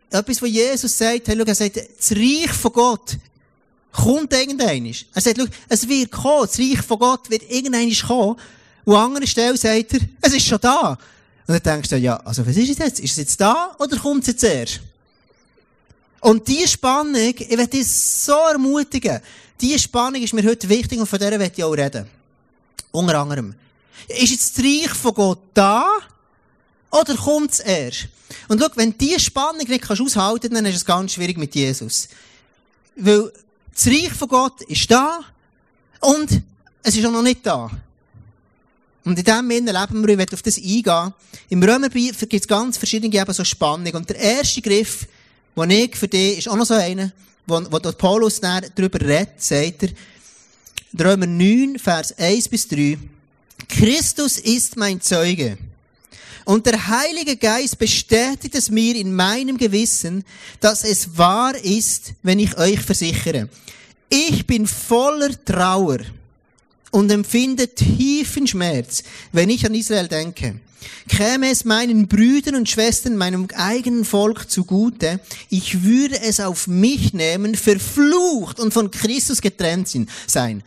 etwas, 0.10 0.42
was 0.42 0.50
Jesus 0.50 0.98
sagt, 0.98 1.28
hey, 1.28 1.36
schau, 1.38 1.44
er 1.44 1.56
sagt, 1.56 1.78
das 1.78 2.12
Reich 2.12 2.52
von 2.52 2.72
Gott 2.72 3.18
kommt 3.92 4.34
irgendwann. 4.34 4.86
Er 5.14 5.22
sagt, 5.22 5.38
schau, 5.38 5.46
es 5.70 5.88
wird 5.88 6.12
kommen, 6.12 6.48
das 6.48 6.60
Reich 6.60 6.82
von 6.82 7.00
Gott 7.00 7.30
wird 7.30 7.44
irgendwann 7.50 7.94
kommen. 8.08 8.38
Und 8.86 8.96
an 8.96 9.06
anderer 9.06 9.28
Stelle 9.28 9.58
sagt 9.58 9.94
er, 9.94 10.00
es 10.22 10.34
ist 10.34 10.48
schon 10.48 10.60
da. 10.62 10.98
Und 11.46 11.54
dann 11.54 11.76
denkst 11.76 11.90
du, 11.90 11.98
ja, 11.98 12.18
also 12.18 12.46
was 12.46 12.58
ist 12.58 12.70
es 12.70 12.78
jetzt? 12.78 13.00
Ist 13.00 13.12
es 13.12 13.18
jetzt 13.18 13.42
da 13.42 13.76
oder 13.80 13.98
kommt 13.98 14.22
es 14.22 14.28
jetzt 14.28 14.44
erst? 14.44 14.82
Und 16.20 16.48
diese 16.48 16.68
Spannung, 16.68 17.16
ich 17.16 17.50
werde 17.50 17.68
dich 17.68 17.88
so 17.88 18.34
ermutigen, 18.52 19.20
diese 19.60 19.80
Spannung 19.80 20.22
ist 20.22 20.34
mir 20.34 20.44
heute 20.44 20.70
wichtig 20.70 21.00
und 21.00 21.08
von 21.08 21.20
der 21.20 21.32
werde 21.32 21.54
ich 21.56 21.64
auch 21.64 21.72
reden. 21.72 22.08
Unter 22.92 23.20
anderem. 23.20 23.56
Ist 24.08 24.32
jetzt 24.32 24.58
das 24.58 24.66
Reich 24.66 24.90
von 24.90 25.14
Gott 25.14 25.40
da? 25.54 25.86
Oder 26.92 27.16
kommt 27.16 27.52
es 27.52 27.60
erst? 27.60 28.08
Und 28.48 28.62
schau, 28.62 28.68
wenn 28.76 28.92
du 28.92 28.98
diese 28.98 29.20
Spannung 29.20 29.68
nicht 29.68 29.82
kannst 29.82 30.02
aushalten 30.02 30.54
dann 30.54 30.66
ist 30.66 30.76
es 30.76 30.86
ganz 30.86 31.14
schwierig 31.14 31.38
mit 31.38 31.54
Jesus. 31.56 32.08
Weil 32.96 33.32
das 33.74 33.88
Reich 33.88 34.14
von 34.14 34.28
Gott 34.28 34.62
ist 34.64 34.90
da 34.90 35.20
und 36.00 36.42
es 36.84 36.96
ist 36.96 37.06
auch 37.06 37.12
noch 37.12 37.22
nicht 37.22 37.46
da. 37.46 37.70
Und 39.04 39.18
in 39.18 39.24
dem 39.24 39.50
Sinne 39.50 39.72
leben 39.72 40.08
wir, 40.08 40.20
ich 40.20 40.34
auf 40.34 40.42
das 40.42 40.58
eingehen. 40.58 41.14
Im 41.50 41.64
Römerbrief 41.64 42.20
gibt 42.20 42.34
es 42.34 42.48
ganz 42.48 42.78
verschiedene 42.78 43.16
eben 43.16 43.34
so 43.34 43.44
Spannungen. 43.44 43.96
Und 43.96 44.10
der 44.10 44.18
erste 44.18 44.62
Griff, 44.62 45.08
den 45.58 45.72
ich 45.72 45.96
für 45.96 46.08
dich, 46.08 46.40
ist 46.40 46.50
auch 46.50 46.56
noch 46.56 46.66
so 46.66 46.76
einer, 46.76 47.12
wo, 47.46 47.62
wo 47.72 47.80
der 47.80 47.94
Paulus 47.94 48.40
darüber 48.40 49.02
redet, 49.02 49.42
sagt 49.42 49.84
er, 49.84 49.90
Römer 51.00 51.28
9, 51.28 51.80
Vers 51.80 52.18
1 52.18 52.50
bis 52.50 52.68
3, 52.68 52.98
Christus 53.68 54.38
ist 54.38 54.78
mein 54.78 55.02
Zeuge. 55.02 55.58
Und 56.46 56.66
der 56.66 56.88
Heilige 56.88 57.36
Geist 57.36 57.78
bestätigt 57.78 58.56
es 58.56 58.70
mir 58.70 58.96
in 58.96 59.14
meinem 59.14 59.58
Gewissen, 59.58 60.24
dass 60.62 60.86
es 60.86 61.18
wahr 61.18 61.56
ist, 61.58 62.14
wenn 62.24 62.40
ich 62.40 62.58
euch 62.58 62.80
versichere. 62.80 63.50
Ich 64.10 64.48
bin 64.48 64.66
voller 64.66 65.32
Trauer 65.44 66.00
und 66.92 67.12
empfinde 67.12 67.68
tiefen 67.68 68.48
Schmerz, 68.48 69.04
wenn 69.34 69.50
ich 69.50 69.66
an 69.66 69.76
Israel 69.76 70.08
denke. 70.08 70.62
Käme 71.08 71.50
es 71.50 71.66
meinen 71.66 72.08
Brüdern 72.08 72.56
und 72.56 72.70
Schwestern, 72.70 73.18
meinem 73.18 73.48
eigenen 73.56 74.06
Volk 74.06 74.50
zugute, 74.50 75.20
ich 75.50 75.84
würde 75.84 76.20
es 76.22 76.40
auf 76.40 76.68
mich 76.68 77.14
nehmen, 77.14 77.56
verflucht 77.56 78.60
und 78.60 78.74
von 78.74 78.92
Christus 78.92 79.42
getrennt 79.42 79.90
sein. 80.28 80.64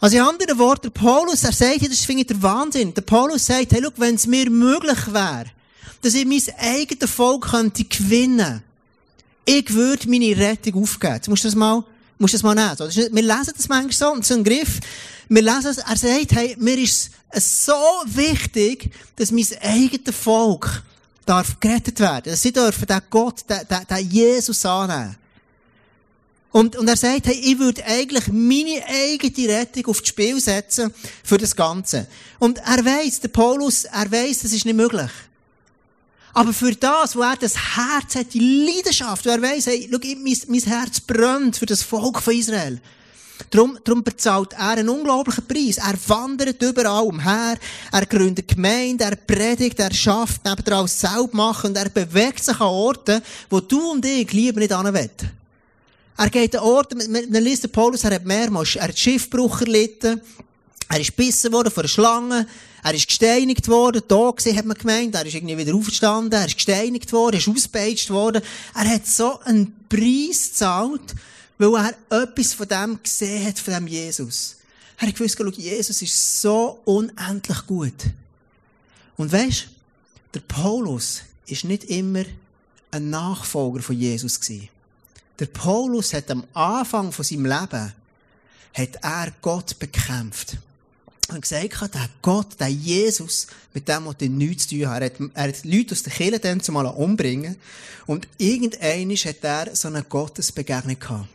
Also 0.00 0.16
in 0.16 0.22
anderen 0.22 0.58
Worten, 0.58 0.90
Paulus, 0.90 1.44
er 1.44 1.52
sagt, 1.52 1.88
das 1.88 2.04
finde 2.04 2.22
ich 2.22 2.26
der 2.26 2.42
Wahnsinn. 2.42 2.92
Der 2.92 3.02
Paulus 3.02 3.46
sagt, 3.46 3.72
hey, 3.72 3.80
look, 3.80 3.94
wenn 3.98 4.16
es 4.16 4.26
mir 4.26 4.50
möglich 4.50 4.98
wäre, 5.12 5.46
dass 6.02 6.14
ich 6.14 6.26
mein 6.26 6.42
eigenes 6.58 7.10
Volk 7.10 7.50
könnte 7.50 7.84
gewinnen, 7.84 8.62
ich 9.44 9.72
würde 9.72 10.08
meine 10.08 10.36
Rettung 10.36 10.82
aufgeben. 10.82 11.14
Jetzt 11.14 11.28
musst 11.28 11.44
du 11.44 11.48
das 11.48 11.54
mal, 11.54 11.84
musst 12.18 12.34
du 12.34 12.38
das 12.38 12.42
mal 12.42 12.54
nehmen. 12.54 13.14
Wir 13.14 13.22
lesen 13.22 13.54
das 13.56 13.68
manchmal 13.68 13.92
so, 13.92 14.10
und 14.10 14.26
so 14.26 14.34
ein 14.34 14.44
Griff, 14.44 14.80
wir 15.34 15.42
lesen 15.42 15.70
es, 15.70 15.78
er 15.78 15.96
sagt, 15.96 16.32
hey, 16.32 16.56
mir 16.58 16.78
ist 16.78 17.10
es 17.30 17.64
so 17.64 17.72
wichtig, 18.04 18.90
dass 19.16 19.30
mein 19.30 19.46
eigenes 19.62 20.14
Volk 20.14 20.82
darf 21.24 21.58
gerettet 21.58 22.00
werden. 22.00 22.30
Dass 22.30 22.42
sie 22.42 22.52
dürfen 22.52 22.86
den 22.86 23.00
Gott, 23.08 23.48
den, 23.48 23.60
den, 23.66 23.86
den 23.88 24.10
Jesus 24.10 24.66
annehmen. 24.66 25.16
Und, 26.50 26.76
und 26.76 26.86
er 26.86 26.98
sagt, 26.98 27.26
hey, 27.28 27.34
ich 27.34 27.58
würde 27.58 27.82
eigentlich 27.86 28.28
meine 28.28 28.84
eigene 28.86 29.48
Rettung 29.48 29.86
aufs 29.86 30.06
Spiel 30.06 30.38
setzen 30.38 30.92
für 31.24 31.38
das 31.38 31.56
Ganze. 31.56 32.06
Und 32.38 32.58
er 32.58 32.84
weiss, 32.84 33.20
der 33.20 33.28
Paulus, 33.28 33.84
er 33.84 34.12
weiss, 34.12 34.40
das 34.40 34.52
ist 34.52 34.66
nicht 34.66 34.76
möglich. 34.76 35.10
Aber 36.34 36.52
für 36.52 36.72
das, 36.72 37.16
wo 37.16 37.22
er 37.22 37.36
das 37.36 37.56
Herz 37.74 38.16
hat, 38.16 38.34
die 38.34 38.66
Leidenschaft, 38.66 39.24
wo 39.24 39.30
er 39.30 39.40
weiss, 39.40 39.66
hey, 39.66 39.88
schau, 39.90 39.98
mein, 39.98 40.36
mein 40.48 40.60
Herz 40.60 41.00
brennt 41.00 41.56
für 41.56 41.66
das 41.66 41.82
Volk 41.82 42.20
von 42.20 42.34
Israel. 42.34 42.82
Darum, 43.50 43.78
darum 43.84 44.02
bezahlt 44.02 44.52
er 44.54 44.70
einen 44.70 44.88
unglaublichen 44.88 45.46
Preis. 45.46 45.78
Er 45.78 45.94
wandert 46.06 46.62
überall 46.62 47.04
umher, 47.04 47.58
er 47.90 48.06
gründet 48.06 48.48
Gemeinde, 48.48 49.04
er 49.04 49.16
predigt, 49.16 49.78
er 49.78 49.92
schafft 49.92 50.44
nebenan 50.44 50.80
alles 50.80 51.00
selbst 51.00 51.34
machen 51.34 51.70
und 51.70 51.76
er 51.76 51.90
bewegt 51.90 52.42
sich 52.42 52.58
an 52.60 52.68
Orten, 52.68 53.20
wo 53.50 53.60
du 53.60 53.92
und 53.92 54.04
ich 54.06 54.32
lieber 54.32 54.60
nicht 54.60 54.72
anwollen. 54.72 55.10
Er 56.16 56.30
geht 56.30 56.56
an 56.56 56.62
Orten, 56.62 56.98
man 57.10 57.42
liest 57.42 57.70
Paulus, 57.72 58.04
er 58.04 58.14
hat 58.14 58.24
mehrmals, 58.24 58.76
er 58.76 58.88
hat 58.88 58.98
Schiffbruch 58.98 59.60
erlitten, 59.62 60.20
er 60.88 61.00
ist 61.00 61.16
gebissen 61.16 61.52
worden 61.52 61.70
von 61.70 61.82
einer 61.82 61.88
Schlange, 61.88 62.46
er 62.84 62.94
ist 62.94 63.06
gesteinigt 63.06 63.68
worden, 63.68 64.02
da 64.08 64.30
gesehen 64.30 64.56
hat 64.56 64.66
man 64.66 64.76
gemeint, 64.76 65.14
er 65.14 65.24
ist 65.24 65.34
irgendwie 65.34 65.56
wieder 65.56 65.74
aufgestanden, 65.74 66.38
er 66.38 66.46
ist 66.46 66.56
gesteinigt 66.56 67.12
worden, 67.12 67.36
er 67.36 67.38
ist 67.38 67.48
ausgepeitscht 67.48 68.10
worden. 68.10 68.42
Er 68.74 68.88
hat 68.88 69.06
so 69.06 69.40
einen 69.40 69.74
Preis 69.88 70.50
gezahlt, 70.50 71.14
weil 71.62 71.94
er 72.10 72.22
etwas 72.22 72.54
von 72.54 72.66
dem 72.66 72.98
gesehen 73.00 73.46
hat, 73.46 73.58
von 73.58 73.74
dem 73.74 73.86
Jesus. 73.86 74.56
Er 74.98 75.08
hat 75.08 75.14
gewusst, 75.14 75.38
Jesus 75.58 76.02
ist 76.02 76.40
so 76.40 76.80
unendlich 76.84 77.66
gut. 77.66 77.94
Und 79.16 79.32
weisst, 79.32 79.68
der 80.34 80.40
Paulus 80.40 81.22
ist 81.46 81.64
nicht 81.64 81.84
immer 81.84 82.24
ein 82.90 83.10
Nachfolger 83.10 83.80
von 83.80 83.96
Jesus 83.96 84.40
gewesen. 84.40 84.68
Der 85.38 85.46
Paulus 85.46 86.12
hat 86.12 86.30
am 86.30 86.44
Anfang 86.52 87.12
von 87.12 87.24
seinem 87.24 87.46
Leben 87.46 87.92
hat 88.74 88.98
er 89.02 89.32
Gott 89.40 89.78
bekämpft. 89.78 90.56
Und 91.28 91.42
gesagt, 91.42 91.94
der 91.94 92.08
Gott, 92.20 92.58
der 92.58 92.68
Jesus, 92.68 93.46
mit 93.72 93.88
dem 93.88 94.08
hat 94.08 94.20
er 94.20 94.28
nichts 94.28 94.68
zu 94.68 94.76
tun. 94.76 94.82
Er 94.82 95.04
hat, 95.04 95.12
er 95.34 95.48
hat 95.48 95.64
Leute 95.64 95.92
aus 95.92 96.02
der 96.02 96.12
Kirche 96.12 96.38
dann 96.40 96.60
zumal 96.60 96.86
umbringen. 96.86 97.56
Und 98.06 98.26
irgendeinmal 98.38 99.16
hat 99.16 99.44
er 99.44 99.76
so 99.76 99.88
eine 99.88 100.02
Gottesbegegnung 100.02 100.98
gehabt. 100.98 101.28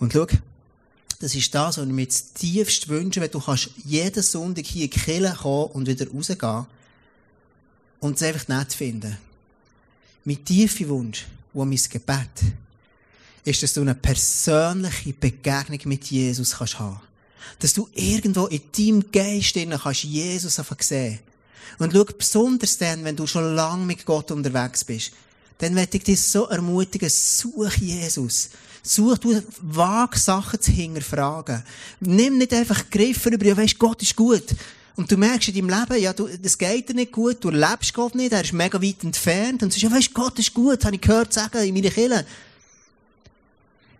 Und 0.00 0.12
schau, 0.12 0.26
das 1.20 1.34
ist 1.34 1.54
das, 1.54 1.78
was 1.78 1.86
ich 1.86 1.92
mir 1.92 2.02
jetzt 2.02 2.36
tiefst 2.36 2.88
wünsche, 2.88 3.20
wenn 3.20 3.30
du 3.30 3.40
kannst 3.40 3.70
jeden 3.84 4.22
Sonntag 4.22 4.66
hier 4.66 4.84
in 4.84 4.90
die 4.90 4.98
Kirche 4.98 5.36
kommen 5.42 5.72
und 5.72 5.88
wieder 5.88 6.08
rausgehen 6.08 6.66
und 8.00 8.16
es 8.16 8.22
einfach 8.22 8.48
nicht 8.48 8.72
finden. 8.74 9.16
Mein 10.24 10.44
tiefer 10.44 10.88
Wunsch, 10.88 11.26
wo 11.52 11.64
mein 11.64 11.80
Gebet, 11.90 12.28
ist, 13.44 13.62
dass 13.62 13.72
du 13.72 13.80
eine 13.80 13.94
persönliche 13.94 15.12
Begegnung 15.12 15.80
mit 15.84 16.04
Jesus 16.04 16.56
kannst 16.56 16.78
haben. 16.78 17.00
Dass 17.58 17.72
du 17.72 17.88
irgendwo 17.94 18.46
in 18.46 18.60
deinem 18.76 19.10
Geist 19.10 19.54
kannst 19.54 20.04
Jesus 20.04 20.58
einfach 20.58 20.80
sehen. 20.82 21.18
Und 21.78 21.92
schau, 21.92 22.04
besonders 22.04 22.78
dann, 22.78 23.04
wenn 23.04 23.16
du 23.16 23.26
schon 23.26 23.54
lange 23.54 23.84
mit 23.84 24.04
Gott 24.04 24.30
unterwegs 24.30 24.84
bist, 24.84 25.12
dann 25.58 25.74
werde 25.74 25.96
ich 25.96 26.04
dich 26.04 26.20
so 26.20 26.46
ermutigen, 26.46 27.08
such 27.08 27.76
Jesus. 27.76 28.50
Such 28.88 29.18
du, 29.18 29.42
wag 29.60 30.16
Sachen 30.16 30.62
zu 30.62 30.72
hinterfragen. 30.72 31.62
Nimm 32.00 32.38
nicht 32.38 32.54
einfach 32.54 32.88
Griffe 32.88 33.28
über, 33.28 33.44
ja, 33.44 33.54
weisst, 33.54 33.78
Gott 33.78 34.00
ist 34.00 34.16
gut. 34.16 34.46
Und 34.96 35.12
du 35.12 35.18
merkst 35.18 35.48
in 35.48 35.66
deinem 35.66 35.78
Leben, 35.78 36.02
ja, 36.02 36.14
du, 36.14 36.26
das 36.26 36.56
geht 36.56 36.88
dir 36.88 36.94
nicht 36.94 37.12
gut, 37.12 37.36
du 37.44 37.50
lebst 37.50 37.92
Gott 37.92 38.14
nicht, 38.14 38.32
er 38.32 38.40
ist 38.40 38.54
mega 38.54 38.80
weit 38.80 39.04
entfernt. 39.04 39.62
Und 39.62 39.68
du 39.74 39.78
sagst, 39.78 39.82
ja, 39.82 39.92
weisst, 39.92 40.14
Gott 40.14 40.38
ist 40.38 40.54
gut, 40.54 40.86
habe 40.86 40.94
ich 40.94 41.02
gehört 41.02 41.34
sagen 41.34 41.62
in 41.64 41.74
meiner 41.74 41.90
Kirche. 41.90 42.24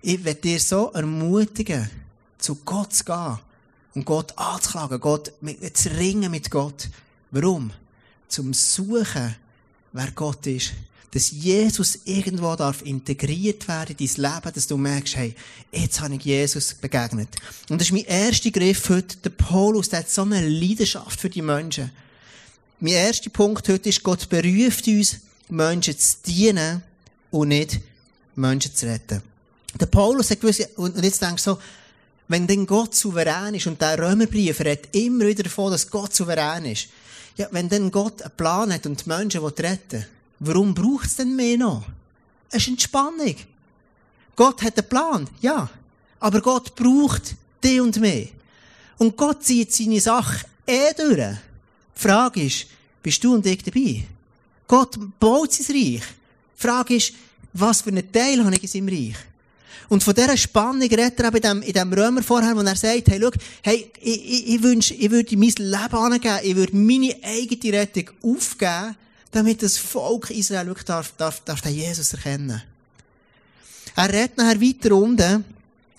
Ich 0.01 0.25
werde 0.25 0.41
dir 0.41 0.59
so 0.59 0.91
ermutigen, 0.95 1.91
zu 2.39 2.55
Gott 2.65 2.95
zu 2.95 3.05
gehen 3.05 3.39
und 3.95 4.07
Gott 4.07 4.33
anzuklagen, 4.39 5.01
Gott, 5.01 5.33
zu 5.75 5.91
ringen 5.99 6.31
mit 6.31 6.51
Gott. 6.51 6.89
Warum? 7.31 7.73
Zum 8.27 8.55
Suchen, 8.55 9.37
wer 9.93 10.11
Gott 10.13 10.47
ist 10.47 10.73
dass 11.13 11.31
Jesus 11.31 12.01
irgendwo 12.05 12.55
darf 12.55 12.83
integriert 12.83 13.67
werden 13.67 13.97
in 13.99 14.07
dein 14.07 14.23
Leben, 14.23 14.53
dass 14.55 14.67
du 14.67 14.77
merkst, 14.77 15.17
hey, 15.17 15.35
jetzt 15.73 16.01
habe 16.01 16.15
ich 16.17 16.25
Jesus 16.25 16.75
begegnet. 16.75 17.29
Und 17.71 17.81
das 17.81 17.89
ist 17.89 17.93
mein 17.93 18.05
erster 18.05 18.51
Griff 18.51 18.89
heute. 18.91 19.17
Der 19.19 19.31
Paulus, 19.31 19.89
der 19.89 20.01
hat 20.01 20.11
so 20.11 20.23
eine 20.23 20.47
Leidenschaft 20.47 21.19
für 21.19 21.31
die 21.31 21.43
Menschen. 21.43 21.91
Mein 22.81 22.93
erster 22.93 23.31
Punkt 23.31 23.69
heute 23.69 23.89
ist, 23.89 24.03
Gott 24.03 24.29
beruft 24.29 24.87
uns, 24.87 25.17
Menschen 25.49 25.99
zu 25.99 26.17
dienen 26.27 26.83
und 27.31 27.49
nicht 27.49 27.81
Menschen 28.35 28.75
zu 28.75 28.87
retten. 28.87 29.23
Der 29.81 29.87
Paulus 29.87 30.31
hat 30.31 30.41
gewusst, 30.41 30.69
und 30.77 31.03
jetzt 31.03 31.23
denkst 31.23 31.45
du 31.45 31.53
so, 31.53 31.59
wenn 32.29 32.47
denn 32.47 32.67
Gott 32.67 32.95
souverän 32.95 33.55
ist, 33.55 33.67
und 33.67 33.81
der 33.81 33.99
Römerbrief 33.99 34.61
redet 34.61 34.95
immer 34.95 35.27
wieder 35.27 35.45
davon, 35.45 35.73
dass 35.73 35.91
Gott 35.91 36.15
souverän 36.15 36.67
ist, 36.67 36.89
ja, 37.37 37.49
wenn 37.51 37.69
denn 37.69 37.91
Gott 37.91 38.21
einen 38.21 38.37
Plan 38.37 38.73
hat 38.73 38.85
und 38.85 39.05
die 39.05 39.09
Menschen 39.09 39.43
retten 39.43 39.91
will, 39.93 40.07
Warum 40.41 40.75
braucht 40.75 41.07
es 41.07 41.17
denn 41.17 41.35
mehr 41.35 41.59
noch? 41.59 41.85
Es 42.51 42.63
ist 42.63 42.69
Entspannung. 42.69 43.35
Gott 44.37 44.63
hat 44.63 44.79
einen 44.79 44.89
Plan, 44.89 45.29
ja. 45.41 45.69
Aber 46.21 46.41
Gott 46.41 46.75
braucht 46.75 47.35
dich 47.63 47.81
und 47.81 47.99
mich. 48.01 48.33
Und 48.99 49.17
Gott 49.17 49.45
zieht 49.45 49.73
seine 49.73 50.01
Sache 50.01 50.47
eh 50.67 50.93
durch. 50.97 51.17
Die 51.17 51.37
Frage 51.95 52.43
ist, 52.45 52.67
bist 53.03 53.23
du 53.23 53.35
und 53.35 53.47
ich 53.47 53.63
dabei? 53.63 54.05
Gott 54.67 54.99
baut 55.19 55.53
sein 55.53 55.77
Reich. 55.77 56.03
Die 56.03 56.63
Frage 56.63 56.97
ist, 56.97 57.13
was 57.53 57.83
für 57.83 57.91
einen 57.91 58.11
Teil 58.13 58.45
habe 58.45 58.55
ich 58.55 58.63
in 58.63 58.69
seinem 58.69 58.89
Reich? 58.89 59.17
Und 59.89 60.05
von 60.05 60.15
dieser 60.15 60.37
Spannung 60.37 60.83
redet 60.83 61.19
er 61.19 61.35
in 61.35 61.41
dem, 61.41 61.63
in 61.63 61.73
dem 61.73 61.93
Römer 61.93 62.23
vorher, 62.23 62.55
wo 62.55 62.61
er 62.61 62.77
sagt, 62.77 63.09
hey, 63.09 63.19
schau, 63.21 63.31
hey, 63.63 63.91
ich, 64.01 64.31
ich, 64.31 64.55
ich 64.55 64.63
wünsche, 64.63 64.95
ich 64.95 65.11
würde 65.11 65.37
mein 65.37 65.49
Leben 65.57 65.95
angeben, 65.95 66.39
ich 66.43 66.57
würde 66.57 66.77
meine 66.77 67.17
eigene 67.23 67.79
Rettung 67.79 68.11
aufgeben, 68.23 68.97
damit 69.31 69.63
das 69.63 69.79
Volk 69.79 70.31
Israel 70.31 70.67
wirklich 70.67 70.87
darf, 70.87 71.13
darf, 71.17 71.41
darf 71.41 71.61
den 71.61 71.75
Jesus 71.75 72.13
erkennen. 72.13 72.63
Er 73.95 74.09
redet 74.09 74.37
nachher 74.37 74.61
weiter 74.61 74.95
unten. 74.95 75.45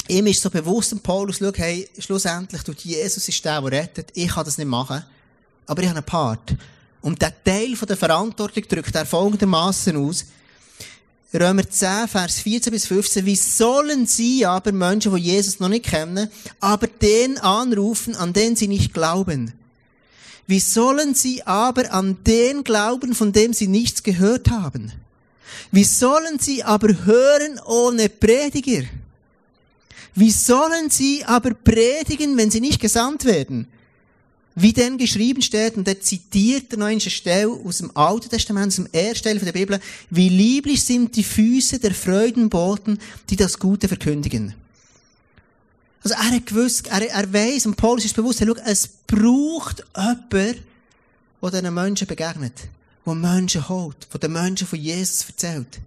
Ihm 0.08 0.28
ist 0.28 0.42
so 0.42 0.50
bewusst, 0.50 0.94
und 0.94 1.04
Paulus, 1.04 1.38
schau, 1.38 1.52
hey, 1.54 1.88
schlussendlich, 2.00 2.64
tut 2.64 2.80
Jesus 2.80 3.28
ist 3.28 3.46
der, 3.46 3.62
der 3.62 3.72
rettet. 3.72 4.10
Ich 4.16 4.30
kann 4.30 4.46
das 4.46 4.58
nicht 4.58 4.68
machen. 4.68 5.04
Aber 5.68 5.82
ich 5.82 5.88
habe 5.88 5.98
einen 5.98 6.06
Part. 6.06 6.56
Und 7.02 7.22
der 7.22 7.44
Teil 7.44 7.76
von 7.76 7.88
der 7.88 7.98
Verantwortung 7.98 8.64
drückt 8.68 8.96
er 8.96 9.06
folgendermaßen 9.06 9.96
aus. 9.96 10.26
Römer 11.32 11.70
10, 11.70 12.08
Vers 12.08 12.40
14 12.40 12.72
bis 12.72 12.88
15. 12.88 13.26
Wie 13.26 13.36
sollen 13.36 14.08
sie 14.08 14.46
aber 14.46 14.72
Menschen, 14.72 15.14
die 15.14 15.22
Jesus 15.22 15.60
noch 15.60 15.70
nicht 15.70 15.86
kennen, 15.86 16.28
aber 16.60 16.88
den 16.88 17.38
anrufen, 17.38 18.16
an 18.16 18.34
den 18.34 18.56
sie 18.56 18.68
nicht 18.68 18.96
glauben? 18.96 19.54
Wie 20.50 20.60
sollen 20.60 21.14
sie 21.14 21.44
aber 21.46 21.94
an 21.94 22.18
den 22.26 22.64
glauben, 22.64 23.14
von 23.14 23.32
dem 23.32 23.54
sie 23.54 23.68
nichts 23.68 24.02
gehört 24.02 24.50
haben? 24.50 24.92
Wie 25.72 25.84
sollen 25.84 26.40
sie 26.40 26.64
aber 26.64 27.06
hören 27.06 27.60
ohne 27.68 28.10
Prediger? 28.10 28.88
Wie 30.16 30.32
sollen 30.32 30.90
sie 30.90 31.24
aber 31.24 31.54
predigen, 31.54 32.36
wenn 32.36 32.50
sie 32.50 32.62
nicht 32.62 32.82
gesandt 32.82 33.26
werden? 33.26 33.68
Wie 34.56 34.74
denn 34.74 34.98
geschrieben 34.98 35.44
steht, 35.44 35.78
und 35.78 35.88
er 35.88 36.02
zitiert 36.02 36.76
noch 36.76 36.88
eine 36.88 37.00
Stelle 37.00 37.52
aus 37.52 37.78
dem 37.78 37.96
Alten 37.96 38.30
Testament, 38.30 38.70
aus 38.70 38.78
dem 38.78 38.90
ersten 38.92 39.26
Teil 39.26 39.38
der 39.38 39.52
Bibel, 39.52 39.80
wie 40.10 40.30
lieblich 40.30 40.84
sind 40.84 41.16
die 41.16 41.24
Füße 41.24 41.78
der 41.78 41.94
Freudenboten, 41.94 42.98
die 43.30 43.36
das 43.36 43.60
Gute 43.60 43.88
verkündigen. 43.88 44.56
Also 46.04 46.16
er 46.16 46.32
hat 46.32 46.46
gewusst, 46.46 46.88
er, 46.88 47.10
er 47.10 47.34
weiss, 47.34 47.66
und 47.66 47.76
Paulus 47.76 48.06
ist 48.06 48.16
bewusst, 48.16 48.40
schau, 48.40 48.54
es 48.66 48.88
braucht 48.88 49.84
jemanden, 49.96 50.64
der 51.42 51.52
diesen 51.52 51.74
Menschen 51.74 52.08
begegnet, 52.08 52.70
der 53.06 53.16
Menschen 53.16 53.68
holt, 53.68 54.08
der 54.14 54.20
den 54.20 54.34
Menschen 54.34 54.68
von 54.68 54.80
Jesus 54.80 55.26
erzählt. 55.28 55.80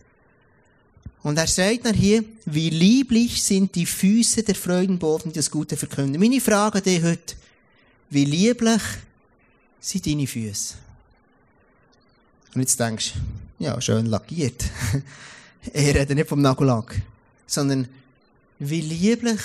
Und 1.23 1.39
er 1.39 1.47
sagt 1.47 1.87
dann 1.87 1.95
hier, 1.95 2.25
wie 2.47 2.71
lieblich 2.71 3.43
sind 3.43 3.75
die 3.75 3.87
Füße 3.87 4.43
der 4.43 4.57
Freudenboten, 4.57 5.33
die 5.33 5.39
das 5.39 5.51
Gute 5.51 5.77
verkünden. 5.77 6.21
Meine 6.21 6.41
Frage 6.41 6.79
an 6.79 6.85
dich 6.85 7.03
heute, 7.03 7.37
wie 8.11 8.25
lieblich 8.25 8.83
sind 9.81 10.07
deine 10.07 10.27
Füße? 10.27 10.75
Und 12.55 12.61
jetzt 12.61 12.79
denkst 12.79 13.13
du, 13.59 13.65
ja, 13.65 13.81
schön 13.81 14.07
lackiert. 14.07 14.65
er 15.73 15.95
redet 15.95 16.17
nicht 16.17 16.29
vom 16.29 16.43
Nagellack, 16.43 17.01
sondern 17.47 17.89
wie 18.59 18.81
lieblich 18.81 19.41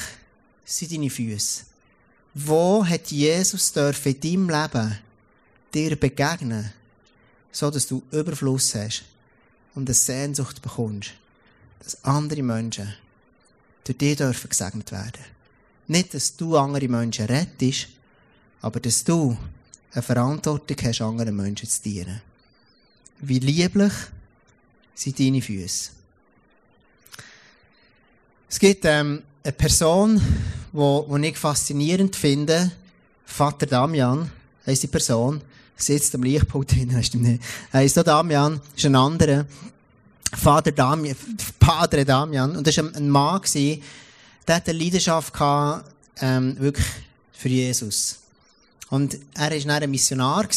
sind 0.75 0.91
deine 0.91 1.09
Füße? 1.09 1.63
Wo 2.33 2.85
hat 2.85 3.11
Jesus 3.11 3.71
dürfen 3.71 4.13
in 4.13 4.21
deinem 4.21 4.49
Leben 4.49 4.99
dir 5.73 5.95
begegnen, 5.95 6.71
so 7.51 7.71
dass 7.71 7.87
du 7.87 8.03
Überfluss 8.11 8.75
hast 8.75 9.03
und 9.73 9.87
eine 9.87 9.93
Sehnsucht 9.93 10.61
bekommst? 10.61 11.13
dass 11.87 12.03
andere 12.03 12.43
Menschen 12.43 12.93
durch 13.85 13.97
dich 13.97 14.17
dürfen 14.17 14.49
gesegnet 14.49 14.91
werden. 14.91 15.23
Nicht, 15.87 16.13
dass 16.13 16.35
du 16.35 16.57
andere 16.57 16.89
Menschen 16.89 17.27
rettest, 17.27 17.87
aber 18.61 18.81
dass 18.81 19.05
du 19.05 19.37
eine 19.93 20.01
Verantwortung 20.01 20.75
hast, 20.83 21.01
anderen 21.01 21.37
Menschen 21.37 21.69
zu 21.69 21.81
dienen. 21.81 22.21
Wie 23.19 23.39
lieblich 23.39 23.93
sind 24.93 25.17
deine 25.17 25.41
Füße. 25.41 25.91
Es 28.49 28.59
gibt 28.59 28.83
ähm, 28.83 29.23
eine 29.41 29.53
Person, 29.53 30.21
die 30.73 31.27
ich 31.27 31.37
faszinierend 31.37 32.15
finde, 32.15 32.71
Vater 33.25 33.65
Damian, 33.65 34.31
heisst 34.65 34.83
die 34.83 34.87
Person, 34.87 35.41
sitzt 35.75 36.15
am 36.15 36.23
Lichtpult 36.23 36.71
drin, 36.75 37.03
stimmt 37.03 37.23
nicht. 37.23 37.43
Heisst 37.73 37.99
auch 37.99 38.03
Damian, 38.03 38.61
ist 38.75 38.85
ein 38.85 38.95
anderer. 38.95 39.45
Vater 40.35 40.71
Damian, 40.71 41.15
Padre 41.59 42.03
Damian. 42.03 42.55
Und 42.55 42.67
das 42.67 42.77
war 42.77 42.95
ein 42.95 43.09
Mann, 43.09 43.41
der 43.53 44.55
hatte 44.55 44.71
eine 44.71 44.79
Leidenschaft 44.79 45.33
gehabt, 45.33 45.89
ähm, 46.21 46.57
wirklich 46.59 46.87
für 47.33 47.49
Jesus. 47.49 48.17
Und 48.89 49.17
er 49.35 49.51
war 49.51 49.59
dann 49.59 49.83
ein 49.83 49.91
Missionar 49.91 50.47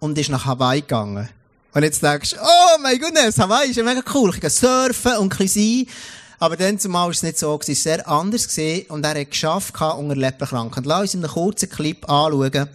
und 0.00 0.18
ist 0.18 0.30
nach 0.30 0.46
Hawaii 0.46 0.80
gegangen. 0.80 1.28
Und 1.74 1.82
jetzt 1.82 2.02
denkst 2.02 2.30
du, 2.30 2.36
oh 2.40 2.78
mein 2.80 2.98
Gott, 2.98 3.14
Hawaii 3.14 3.70
ist 3.70 3.76
ja 3.76 3.84
mega 3.84 4.02
cool. 4.14 4.32
Ich 4.34 4.40
kann 4.40 4.50
surfen 4.50 5.16
und 5.18 5.32
ein 5.32 5.38
bisschen 5.38 5.86
sein. 5.86 5.94
Aber 6.40 6.56
dann 6.56 6.78
zumal 6.78 7.06
war 7.06 7.10
es 7.10 7.22
nicht 7.22 7.38
so, 7.38 7.58
es 7.60 7.68
war 7.68 7.74
sehr 7.74 8.08
anders 8.08 8.48
gewesen, 8.48 8.86
und 8.90 9.04
er 9.04 9.20
hat 9.20 9.30
geschafft 9.30 9.74
unter 9.80 10.14
Leprakranken. 10.14 10.84
Lass 10.84 11.00
uns 11.00 11.14
in 11.14 11.24
einem 11.24 11.32
kurzen 11.32 11.68
Clip 11.68 12.08
anschauen, 12.08 12.68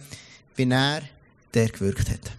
wie 0.56 0.70
er 0.70 1.02
der 1.54 1.68
gewirkt 1.68 2.10
hat. 2.10 2.32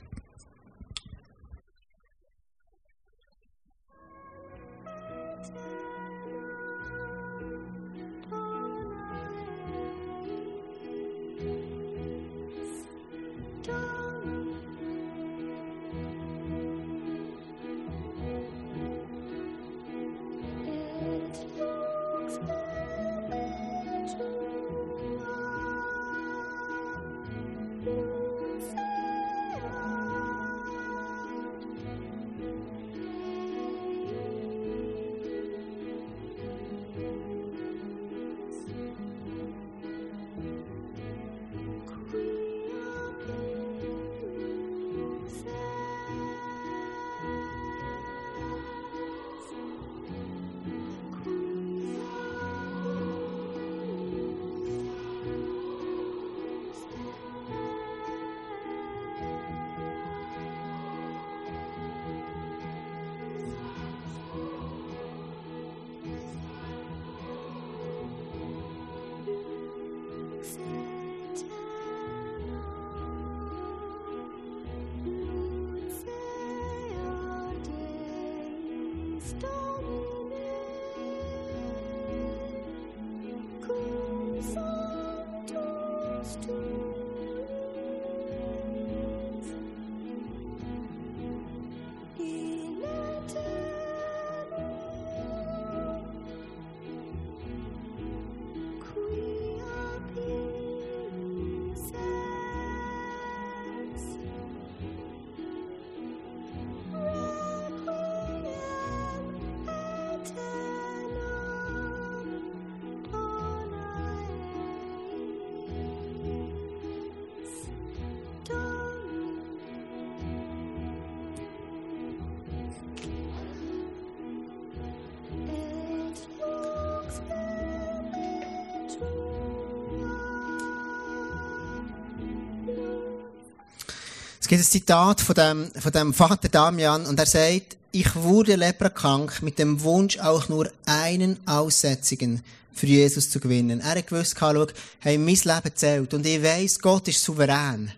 Es 134.45 134.47
gibt 134.47 134.61
ein 134.61 134.65
Zitat 134.65 135.21
von 135.21 135.33
dem, 135.33 135.71
von 135.79 135.91
dem 135.91 136.13
Vater 136.13 136.49
Damian 136.49 137.07
und 137.07 137.19
er 137.19 137.25
sagt, 137.25 137.77
ich 137.91 138.15
wurde 138.15 138.55
leprakrank 138.55 139.41
mit 139.41 139.57
dem 139.57 139.81
Wunsch, 139.81 140.19
auch 140.19 140.49
nur 140.49 140.69
einen 140.85 141.39
Aussätzigen 141.47 142.43
für 142.71 142.85
Jesus 142.85 143.29
zu 143.29 143.39
gewinnen. 143.39 143.79
Er 143.79 143.95
hat 143.95 144.07
gewusst, 144.07 144.35
schau, 144.39 144.67
hey, 144.99 145.17
mein 145.17 145.35
Leben 145.35 145.71
zählt 145.75 146.13
und 146.13 146.25
ich 146.25 146.43
weiss, 146.43 146.79
Gott 146.79 147.07
ist 147.07 147.23
souverän. 147.23 147.91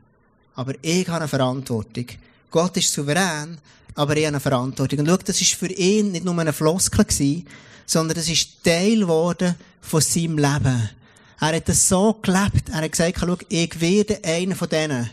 Aber 0.56 0.74
ich 0.82 1.08
habe 1.08 1.18
eine 1.18 1.28
Verantwortung. 1.28 2.06
Gott 2.50 2.78
ist 2.78 2.94
souverän, 2.94 3.58
aber 3.96 4.16
ich 4.16 4.26
habe 4.26 4.36
eine 4.36 4.40
Verantwortung. 4.40 5.00
Und 5.00 5.08
schau, 5.08 5.18
das 5.18 5.42
ist 5.42 5.56
für 5.56 5.72
ihn 5.72 6.12
nicht 6.12 6.24
nur 6.24 6.38
eine 6.40 6.54
Floskel 6.54 7.04
gewesen, 7.04 7.46
sondern 7.86 8.16
das 8.16 8.30
ist 8.30 8.64
Teil 8.64 9.00
geworden 9.00 9.56
von 9.82 10.00
seinem 10.00 10.38
Leben. 10.38 10.90
Er 11.40 11.56
hat 11.56 11.70
es 11.70 11.88
so 11.88 12.14
gelebt. 12.22 12.70
Er 12.70 12.82
hat 12.82 12.92
gesagt, 12.92 13.18
schau, 13.20 13.38
ich 13.50 13.80
werde 13.80 14.24
einer 14.24 14.56
von 14.56 14.70
denen, 14.70 15.10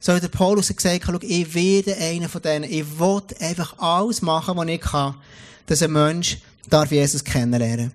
so 0.00 0.12
hat 0.12 0.22
der 0.22 0.28
Paulus 0.28 0.74
gesagt, 0.74 1.04
schau, 1.06 1.18
ich 1.20 1.54
werde 1.54 1.96
einer 1.96 2.28
von 2.28 2.42
denen. 2.42 2.70
Ich 2.70 2.98
will 2.98 3.22
einfach 3.40 3.78
alles 3.78 4.22
machen, 4.22 4.56
was 4.56 4.68
ich 4.68 4.80
kann, 4.80 5.14
dass 5.66 5.82
ein 5.82 5.92
Mensch 5.92 6.38
darf 6.68 6.92
Jesus 6.92 7.24
kennenlernen. 7.24 7.92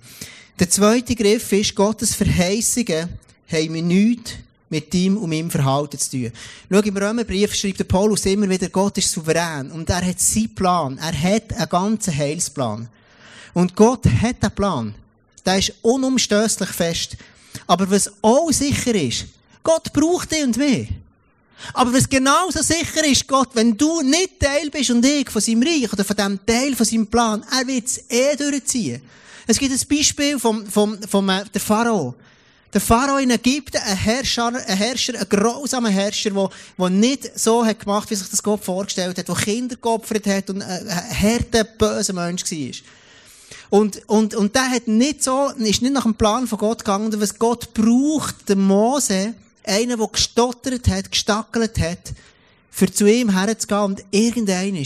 Der 0.60 0.70
zweite 0.70 1.16
Griff 1.16 1.52
ist, 1.54 1.76
Gottes 1.76 2.14
Verheißungen 2.14 3.10
haben 3.52 3.72
mir 3.72 3.82
nichts 3.82 4.34
mit 4.70 4.94
ihm 4.94 5.18
und 5.18 5.30
meinem 5.30 5.52
Verhalten 5.52 5.98
zu 5.98 6.12
tun. 6.12 6.32
Schau, 6.70 6.80
im 6.80 6.98
Römerbrief 6.98 7.54
schreibt 7.54 7.80
der 7.80 7.84
Paulus 7.86 8.26
immer 8.26 8.50
wieder, 8.50 8.70
Gott 8.70 8.98
ist 8.98 9.12
souverän 9.12 9.72
und 9.72 9.90
er 9.90 10.06
hat 10.06 10.20
seinen 10.20 10.56
Plan. 10.56 10.98
Er 10.98 11.18
hat 11.20 11.54
einen 11.54 11.70
ganzen 11.70 12.16
Heilsplan. 12.16 12.88
Und 13.54 13.76
Gott 13.76 14.06
hat 14.06 14.38
einen 14.42 14.56
Plan. 14.56 14.96
Der 15.46 15.58
ist 15.58 15.74
unumstößlich 15.82 16.70
fest. 16.70 17.18
Aber 17.72 17.90
was 17.90 18.12
auch 18.22 18.52
sicher 18.52 18.94
ist, 18.96 19.28
Gott 19.64 19.94
braucht 19.94 20.30
dich 20.30 20.44
und 20.44 20.58
mich. 20.58 20.90
Aber 21.74 21.94
was 21.94 22.10
genauso 22.10 22.62
sicher 22.62 23.06
ist, 23.06 23.26
Gott, 23.26 23.48
wenn 23.54 23.78
du 23.78 24.02
nicht 24.02 24.42
Teil 24.42 24.70
bist 24.70 24.90
und 24.90 25.06
ich 25.06 25.30
von 25.30 25.42
seinem 25.42 25.64
Reich 25.64 25.94
oder 25.94 26.04
von 26.04 26.18
dem 26.18 26.46
Teil 26.46 26.76
von 26.76 26.86
seinem 26.86 27.08
Plan, 27.08 27.46
er 27.50 27.66
wird 27.66 27.88
es 27.88 28.04
eh 28.10 28.36
durchziehen. 28.36 29.02
Es 29.48 29.58
gibt 29.58 29.72
ein 29.72 29.88
Beispiel 29.88 30.38
vom, 30.38 30.66
vom, 30.66 31.02
vom, 31.04 31.30
äh, 31.30 31.46
der 31.46 31.62
Pharao. 31.62 32.14
Der 32.74 32.82
Pharao 32.82 33.20
in 33.20 33.32
Ägypten, 33.32 33.78
ein 33.78 33.96
Herrscher, 33.96 34.48
ein 34.48 34.78
Herrscher, 34.78 35.18
ein 35.18 35.30
grausamer 35.30 35.92
Herrscher, 35.92 36.32
der, 36.32 36.50
der 36.78 36.90
nicht 36.90 37.40
so 37.40 37.66
hat 37.66 37.80
gemacht, 37.80 38.10
wie 38.12 38.16
sich 38.16 38.28
das 38.28 38.44
Gott 38.44 38.66
vorgestellt 38.66 39.18
hat, 39.18 39.30
der 39.30 39.36
Kinder 39.36 39.78
geopfert 39.78 40.28
hat 40.28 40.50
und 40.50 40.62
ein 40.62 41.22
harter, 41.22 41.64
böser 41.64 42.12
Mensch 42.12 42.44
war. 42.44 43.01
Und, 43.72 44.02
und, 44.10 44.36
und 44.36 44.54
der 44.54 44.70
hat 44.70 44.90
nicht 44.90 45.24
so, 45.24 45.48
ist 45.58 45.82
nicht 45.82 45.94
nach 45.94 46.04
dem 46.04 46.16
Plan 46.16 46.46
von 46.46 46.60
Gott 46.60 46.80
gegangen, 46.80 47.22
was 47.22 47.40
Gott 47.40 47.74
braucht, 47.74 48.50
der 48.50 48.58
Mose, 48.58 49.34
einer, 49.64 49.96
der 49.96 50.08
gestottert 50.08 50.90
hat, 50.90 51.10
gestackelt 51.10 51.80
hat, 51.80 52.12
für 52.70 52.92
zu 52.92 53.06
ihm 53.06 53.30
herzugehen 53.30 53.82
und 53.82 54.04
irgendeiner 54.12 54.84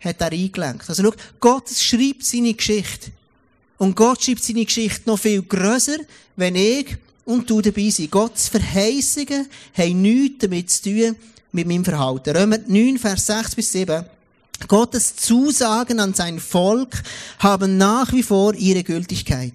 hat 0.00 0.20
er 0.20 0.32
eingelenkt. 0.32 0.86
Also 0.86 1.02
schau, 1.02 1.14
Gott 1.40 1.70
schreibt 1.70 2.24
seine 2.24 2.52
Geschichte. 2.52 3.10
Und 3.78 3.96
Gott 3.96 4.22
schreibt 4.22 4.44
seine 4.44 4.66
Geschichte 4.66 5.08
noch 5.08 5.18
viel 5.18 5.40
grösser, 5.40 5.96
wenn 6.36 6.56
ich 6.56 6.94
und 7.24 7.48
du 7.48 7.62
dabei 7.62 7.88
sind. 7.88 8.10
Gottes 8.10 8.48
Verheißungen 8.48 9.46
haben 9.72 10.02
nichts 10.02 10.38
damit 10.40 10.70
zu 10.70 10.82
tun 10.82 11.16
mit 11.52 11.66
meinem 11.66 11.86
Verhalten. 11.86 12.36
Römer 12.36 12.58
9, 12.66 12.98
Vers 12.98 13.26
6 13.28 13.54
bis 13.54 13.72
7. 13.72 14.04
Gottes 14.68 15.16
Zusagen 15.16 16.00
an 16.00 16.14
sein 16.14 16.40
Volk 16.40 17.02
haben 17.38 17.76
nach 17.76 18.12
wie 18.12 18.22
vor 18.22 18.54
ihre 18.54 18.82
Gültigkeit. 18.82 19.54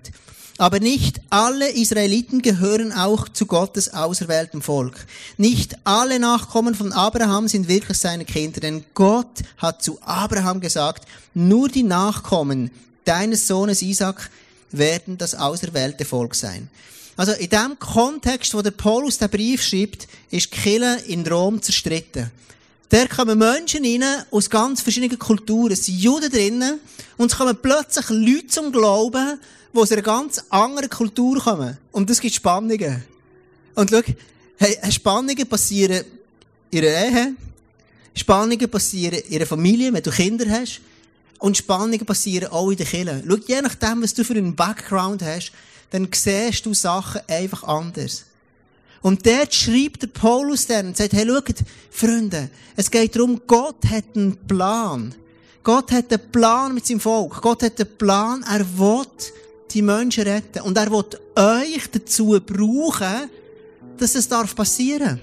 Aber 0.57 0.79
nicht 0.79 1.21
alle 1.31 1.71
Israeliten 1.71 2.43
gehören 2.43 2.93
auch 2.93 3.27
zu 3.27 3.47
Gottes 3.47 3.93
auserwähltem 3.93 4.61
Volk. 4.61 5.07
Nicht 5.37 5.75
alle 5.85 6.19
Nachkommen 6.19 6.75
von 6.75 6.93
Abraham 6.93 7.47
sind 7.47 7.67
wirklich 7.67 7.97
seine 7.97 8.25
Kinder, 8.25 8.59
denn 8.59 8.85
Gott 8.93 9.41
hat 9.57 9.81
zu 9.81 9.97
Abraham 10.03 10.61
gesagt, 10.61 11.07
nur 11.33 11.67
die 11.67 11.81
Nachkommen 11.81 12.69
deines 13.05 13.47
Sohnes 13.47 13.81
Isaac 13.81 14.29
werden 14.71 15.17
das 15.17 15.33
auserwählte 15.33 16.05
Volk 16.05 16.35
sein. 16.35 16.69
Also 17.17 17.33
in 17.33 17.49
dem 17.49 17.79
Kontext, 17.79 18.53
wo 18.53 18.61
der 18.61 18.71
Paulus 18.71 19.17
den 19.17 19.29
Brief 19.29 19.63
schreibt, 19.63 20.07
ist 20.29 20.51
Kirche 20.51 21.03
in 21.07 21.25
Rom 21.27 21.61
zerstritten. 21.61 22.31
Da 22.91 23.07
kommen 23.07 23.39
Menschen 23.39 23.85
rein 23.85 24.25
aus 24.31 24.49
ganz 24.49 24.81
verschiedenen 24.81 25.17
Kulturen. 25.17 25.71
Es 25.71 25.85
sind 25.85 25.97
Juden 25.97 26.29
drinnen. 26.29 26.77
Und 27.15 27.31
es 27.31 27.37
kommen 27.37 27.57
plötzlich 27.61 28.09
Leute 28.09 28.47
zum 28.47 28.69
Glauben, 28.69 29.39
die 29.73 29.77
aus 29.79 29.93
einer 29.93 30.01
ganz 30.01 30.43
anderen 30.49 30.89
Kultur 30.89 31.39
kommen. 31.39 31.77
Und 31.93 32.09
das 32.09 32.19
gibt 32.19 32.35
Spannungen. 32.35 33.01
Und 33.75 33.91
schau, 33.91 34.01
hey, 34.57 34.77
Spannungen 34.91 35.47
passieren 35.47 36.03
in 36.69 36.81
der 36.81 37.07
Ehe. 37.07 37.35
Spannungen 38.13 38.69
passieren 38.69 39.21
in 39.29 39.37
der 39.37 39.47
Familie, 39.47 39.93
wenn 39.93 40.03
du 40.03 40.11
Kinder 40.11 40.49
hast. 40.49 40.81
Und 41.39 41.55
Spannungen 41.55 42.05
passieren 42.05 42.51
auch 42.51 42.71
in 42.71 42.77
der 42.77 42.85
Kirche. 42.85 43.23
Schau, 43.25 43.37
je 43.47 43.61
nachdem, 43.61 44.03
was 44.03 44.13
du 44.13 44.25
für 44.25 44.33
einen 44.33 44.53
Background 44.53 45.21
hast, 45.23 45.53
dann 45.91 46.09
siehst 46.11 46.65
du 46.65 46.73
Sachen 46.73 47.21
einfach 47.29 47.63
anders. 47.63 48.25
Und 49.01 49.25
dort 49.25 49.53
schreibt 49.53 50.03
der 50.03 50.07
Paulus 50.07 50.67
dann 50.67 50.87
und 50.87 50.97
sagt, 50.97 51.13
hey, 51.13 51.25
schaut, 51.27 51.55
Freunde, 51.89 52.49
es 52.75 52.91
geht 52.91 53.15
darum, 53.15 53.41
Gott 53.47 53.83
hat 53.89 54.05
einen 54.15 54.37
Plan. 54.47 55.15
Gott 55.63 55.91
hat 55.91 56.11
einen 56.11 56.31
Plan 56.31 56.73
mit 56.73 56.85
seinem 56.85 56.99
Volk. 56.99 57.41
Gott 57.41 57.63
hat 57.63 57.79
einen 57.79 57.97
Plan, 57.97 58.43
er 58.43 58.65
will 58.77 59.05
die 59.71 59.81
Menschen 59.81 60.23
retten. 60.23 60.61
Und 60.61 60.77
er 60.77 60.91
will 60.91 61.05
euch 61.35 61.89
dazu 61.91 62.39
brauchen, 62.45 63.29
dass 63.97 64.15
es 64.15 64.27
darf 64.27 64.55
passieren. 64.55 65.19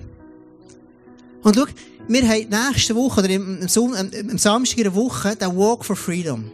Und 1.42 1.56
schau, 1.56 1.66
wir 2.08 2.28
haben 2.28 2.48
nächste 2.48 2.94
Woche 2.94 3.20
oder 3.20 3.30
im, 3.30 3.60
im, 3.62 4.10
im 4.12 4.38
Samstag 4.38 4.78
in 4.78 4.84
der 4.84 4.94
Woche 4.94 5.36
den 5.36 5.56
Walk 5.56 5.84
for 5.84 5.96
Freedom. 5.96 6.50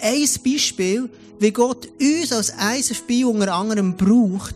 Ein 0.00 0.28
Beispiel, 0.44 1.08
wie 1.38 1.50
Gott 1.50 1.88
uns 2.00 2.32
als 2.32 2.50
ISFB 2.50 3.24
unter 3.24 3.54
anderem 3.54 3.96
braucht, 3.96 4.54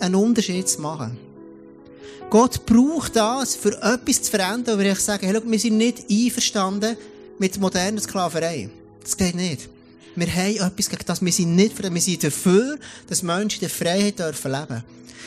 einen 0.00 0.16
Unterschied 0.16 0.68
zu 0.68 0.80
machen. 0.80 1.23
Gott 2.30 2.66
braucht 2.66 3.16
das, 3.16 3.54
für 3.54 3.80
etwas 3.80 4.22
zu 4.22 4.30
verändern, 4.30 4.78
wo 4.78 4.82
ich 4.82 4.98
sage, 4.98 5.26
hey, 5.26 5.40
wir 5.44 5.58
sind 5.58 5.76
nicht 5.76 6.04
einverstanden 6.10 6.96
mit 7.38 7.58
moderner 7.60 8.00
Sklaverei. 8.00 8.70
Das 9.02 9.16
geht 9.16 9.34
nicht. 9.34 9.68
Wir 10.16 10.32
haben 10.32 10.56
etwas 10.56 10.88
gegen 10.88 11.04
das. 11.06 11.22
Wir 11.22 11.32
sind 11.32 11.54
nicht 11.54 11.76
für, 11.76 11.92
wir 11.92 12.00
sind 12.00 12.24
dafür, 12.24 12.78
dass 13.08 13.22
Menschen 13.22 13.62
in 13.62 13.68
der 13.68 13.70
Freiheit 13.70 14.18
dürfen 14.18 14.52
leben. 14.52 14.84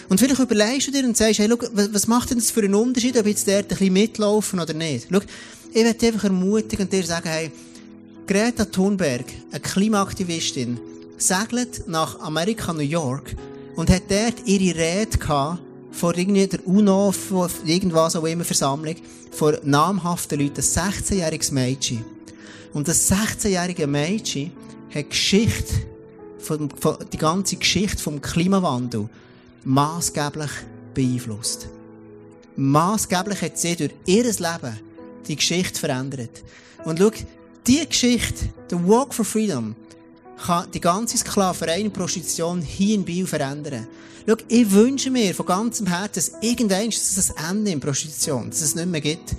Und 0.09 0.19
vielleicht 0.19 0.39
überlegst 0.39 0.87
du 0.87 0.91
dir 0.91 1.03
und 1.03 1.17
sagst, 1.17 1.39
hey, 1.39 1.49
schau, 1.49 1.67
was 1.73 2.07
macht 2.07 2.29
denn 2.29 2.37
das 2.37 2.51
für 2.51 2.61
einen 2.61 2.75
Unterschied, 2.75 3.17
ob 3.17 3.25
jetzt 3.25 3.47
dort 3.47 3.63
ein 3.63 3.67
bisschen 3.67 3.93
mitlaufen 3.93 4.59
oder 4.59 4.73
nicht? 4.73 5.07
Schau, 5.11 5.19
ich 5.73 5.83
werde 5.83 6.07
einfach 6.07 6.23
ermutigen 6.25 6.85
und 6.85 6.93
dir 6.93 7.03
sagen, 7.03 7.27
hey, 7.29 7.51
Greta 8.25 8.65
Thunberg, 8.65 9.25
eine 9.51 9.59
Klimaaktivistin, 9.59 10.79
segelt 11.17 11.87
nach 11.87 12.19
Amerika, 12.19 12.73
New 12.73 12.81
York 12.81 13.35
und 13.75 13.89
hat 13.89 14.03
dort 14.09 14.45
ihre 14.45 14.77
Rede 14.77 15.17
gehabt 15.17 15.61
vor 15.97 16.15
irgendwie 16.15 16.45
der 16.45 16.65
UNO, 16.67 17.11
vor 17.11 17.49
irgendwas 17.65 18.15
auch 18.15 18.25
immer 18.25 18.43
Versammlung, 18.43 18.95
vor 19.31 19.57
namhaften 19.63 20.39
Leuten, 20.39 20.57
ein 20.57 20.61
16-jähriges 20.61 21.51
Mädchen. 21.51 22.05
Und 22.73 22.87
das 22.87 23.11
16-jährige 23.11 23.87
Mädchen 23.87 24.51
hat 24.93 25.09
Geschichte, 25.09 25.73
von, 26.37 26.69
die 27.11 27.17
ganze 27.17 27.55
Geschichte 27.55 27.97
vom 27.97 28.21
Klimawandel 28.21 29.09
maßgeblich 29.63 30.51
beeinflusst. 30.93 31.67
Maßgeblich 32.55 33.41
hat 33.41 33.57
sie 33.57 33.75
durch 33.75 33.91
ihr 34.05 34.23
Leben 34.23 34.79
die 35.27 35.35
Geschichte 35.35 35.79
verändert. 35.79 36.43
Und 36.85 36.99
schau, 36.99 37.09
die 37.65 37.87
Geschichte, 37.87 38.49
der 38.69 38.87
Walk 38.87 39.15
for 39.15 39.25
Freedom, 39.25 39.75
kann 40.45 40.69
die 40.71 40.79
ganze 40.79 41.17
Sklaverei 41.17 41.83
und 41.83 41.93
Prostitution 41.93 42.61
hier 42.61 42.95
in 42.95 43.05
Biel 43.05 43.25
verändern. 43.25 43.87
Schau, 44.27 44.35
ich 44.47 44.71
wünsche 44.71 45.09
mir 45.09 45.33
von 45.33 45.45
ganzem 45.45 45.87
Herzen, 45.87 46.15
dass 46.15 46.31
irgendwann 46.41 46.89
dass 46.89 47.17
es 47.17 47.31
ein 47.35 47.57
Ende 47.57 47.71
in 47.71 47.79
Prostitution, 47.79 48.49
dass 48.49 48.61
es 48.61 48.75
nicht 48.75 48.87
mehr 48.87 49.01
gibt. 49.01 49.35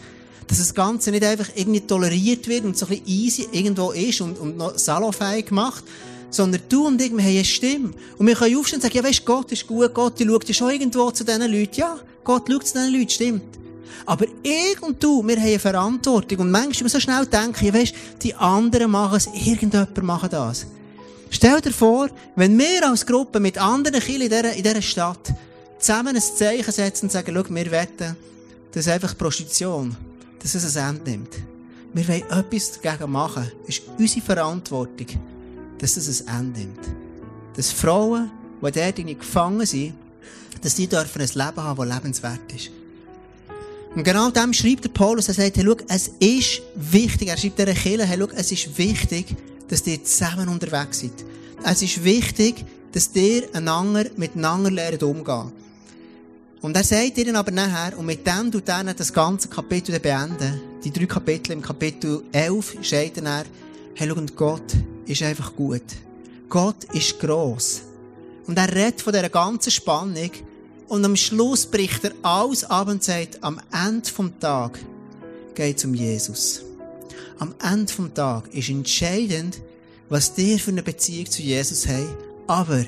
Dass 0.47 0.59
das 0.59 0.75
Ganze 0.75 1.11
nicht 1.11 1.25
einfach 1.25 1.49
irgendwie 1.55 1.83
toleriert 1.83 2.49
wird 2.49 2.65
und 2.65 2.77
so 2.77 2.87
ein 2.87 2.91
bisschen 2.91 3.07
easy 3.07 3.49
irgendwo 3.53 3.91
ist 3.91 4.23
und, 4.23 4.39
und 4.39 4.57
noch 4.57 4.79
salonfähig 4.79 5.47
gemacht, 5.47 5.85
sondern 6.31 6.63
du 6.71 6.87
und 6.87 7.01
ich, 7.03 7.13
wir 7.13 7.23
haben 7.23 7.31
eine 7.31 7.45
Stimme. 7.45 7.91
Und 8.17 8.27
wir 8.27 8.35
können 8.35 8.57
aufstehen 8.57 8.79
und 8.79 8.83
sagen, 8.83 8.97
ja 8.97 9.05
weisst, 9.05 9.27
Gott 9.27 9.53
ist 9.53 9.67
gut, 9.67 9.93
Gott, 9.93 10.15
schaut 10.19 10.49
ja 10.49 10.55
schon 10.55 10.71
irgendwo 10.71 11.11
zu 11.11 11.23
diesen 11.23 11.53
Leuten. 11.53 11.75
Ja, 11.75 11.99
Gott 12.25 12.49
schaut 12.51 12.67
zu 12.67 12.79
diesen 12.79 12.93
Leuten, 12.95 13.11
stimmt. 13.11 13.59
Aber 14.07 14.25
ich 14.43 14.81
und 14.81 15.03
du, 15.05 15.23
wir 15.23 15.37
haben 15.37 15.43
eine 15.43 15.59
Verantwortung. 15.59 16.39
Und 16.39 16.51
manchmal 16.51 16.89
so 16.89 16.99
schnell 16.99 17.27
denken, 17.27 17.67
ja 17.67 17.75
weisst, 17.75 17.95
die 18.23 18.35
anderen 18.35 18.91
machen 18.91 19.17
es, 19.17 19.27
irgendjemand 19.27 20.03
macht 20.03 20.33
das. 20.33 20.67
Stell 21.31 21.61
dir 21.61 21.73
vor, 21.73 22.09
wenn 22.37 22.59
wir 22.59 22.89
als 22.89 23.05
Gruppe 23.05 23.41
mit 23.41 23.59
anderen 23.59 24.01
Kindern 24.01 24.47
in 24.53 24.63
dieser, 24.63 24.83
Stadt 24.83 25.33
zusammen 25.79 26.17
ein 26.17 26.23
Zeichen 26.23 26.73
setzen 26.73 27.07
und 27.07 27.13
sagen, 27.13 27.33
schau, 27.35 27.55
wir 27.55 27.71
wetten, 27.71 28.17
dass 28.73 28.89
einfach 28.89 29.17
Prostitution, 29.17 29.97
dass 30.43 30.55
es 30.55 30.77
ein 30.77 30.97
Ende 30.97 31.11
nimmt. 31.11 31.35
Wir 31.95 32.09
wollen 32.09 32.31
etwas 32.31 32.81
dagegen 32.81 33.11
machen. 33.11 33.51
Es 33.67 33.79
ist 33.79 33.83
unsere 33.99 34.25
Verantwortung, 34.25 35.07
dass 35.79 35.97
es 35.97 36.27
ein 36.27 36.41
Ende 36.41 36.61
nimmt. 36.61 36.81
Dass 37.57 37.73
Frauen, 37.73 38.31
die 38.63 38.73
dort 38.73 38.97
gefangen 38.97 39.67
sind, 39.67 39.95
dass 40.63 40.75
die 40.75 40.87
dürfen 40.87 41.23
ein 41.23 41.29
Leben 41.29 41.63
haben, 41.63 41.89
das 41.89 41.95
lebenswert 41.95 42.53
ist. 42.55 42.71
Und 43.95 44.05
genau 44.05 44.31
dem 44.31 44.53
schreibt 44.53 44.85
der 44.85 44.91
Paulus, 44.91 45.29
er 45.29 45.35
sagt, 45.35 45.57
hey, 45.57 45.65
schau, 45.65 45.77
es 45.89 46.09
ist 46.19 46.63
wichtig, 46.75 47.29
er 47.29 47.37
schreibt 47.37 47.59
dieser 47.59 47.75
Kirche, 47.75 48.05
hey, 48.05 48.19
schau, 48.19 48.29
es 48.35 48.53
ist 48.53 48.79
wichtig, 48.79 49.35
dass 49.69 49.87
ihr 49.87 50.03
zusammen 50.03 50.49
unterwegs 50.49 51.01
seid. 51.01 51.25
Es 51.65 51.83
ist 51.83 52.03
wichtig, 52.05 52.65
dass 52.93 53.11
ihr 53.15 53.49
einander 53.55 54.07
miteinander 54.17 54.71
lernt 54.71 55.03
umgehen. 55.03 55.53
Und 56.61 56.77
er 56.77 56.85
sagt 56.85 57.19
ihnen 57.19 57.37
aber 57.37 57.51
nachher, 57.51 57.97
und 57.97 58.07
mit 58.07 58.27
dem 58.27 58.51
du 58.51 58.61
dann 58.61 58.93
das 58.97 59.13
ganze 59.13 59.49
Kapitel 59.49 59.99
beenden, 60.01 60.61
die 60.83 60.93
drei 60.93 61.07
Kapitel 61.07 61.53
im 61.53 61.63
Kapitel 61.63 62.23
11, 62.33 62.79
steht 62.83 63.17
dann 63.17 63.27
er, 63.27 63.45
hey, 63.95 64.09
schau, 64.09 64.23
Gott 64.35 64.75
ist 65.07 65.23
einfach 65.23 65.55
gut. 65.55 65.83
Gott 66.49 66.85
ist 66.93 67.19
gross. 67.21 67.83
Und 68.47 68.59
er 68.59 68.75
redet 68.75 69.03
von 69.03 69.13
dieser 69.13 69.29
ganzen 69.29 69.71
Spannung, 69.71 70.31
und 70.89 71.05
am 71.05 71.17
Schluss 71.17 71.67
bricht 71.67 72.05
er 72.05 72.13
alles 72.23 72.65
ab 72.65 72.89
und 72.89 73.05
sagt, 73.05 73.45
am 73.45 73.61
Ende 73.71 74.09
vom 74.09 74.41
Tag 74.41 74.79
geht 75.55 75.77
es 75.77 75.85
um 75.85 75.93
Jesus. 75.93 76.63
Am 77.41 77.55
Ende 77.63 77.93
vom 77.93 78.13
Tag 78.13 78.53
ist 78.53 78.69
entscheidend, 78.69 79.61
was 80.09 80.35
dir 80.35 80.59
für 80.59 80.73
eine 80.73 80.83
Beziehung 80.83 81.31
zu 81.31 81.41
Jesus 81.41 81.87
haben, 81.87 82.09
aber 82.49 82.85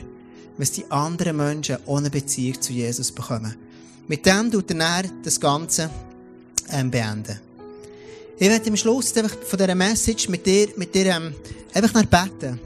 was 0.59 0.73
die 0.73 0.91
anderen 0.91 1.37
Menschen 1.37 1.79
ohne 1.87 2.11
Beziehung 2.11 2.61
zu 2.61 2.73
Jesus 2.73 3.13
bekommen. 3.13 3.55
Mit 4.09 4.27
dem 4.27 4.51
tut 4.51 4.73
er 4.73 5.05
das 5.23 5.39
Ganze 5.39 5.89
ähm, 6.73 6.91
beenden. 6.91 7.39
Ich 8.39 8.49
werde 8.49 8.71
am 8.71 8.77
Schluss 8.77 9.13
von 9.13 9.59
dieser 9.59 9.75
Message 9.77 10.29
mit 10.29 10.45
dir, 10.45 10.69
mit 10.77 10.95
dir 10.97 11.07
ähm, 11.07 11.33
einfach 11.73 11.95
nach 11.95 12.07
beten. 12.07 12.59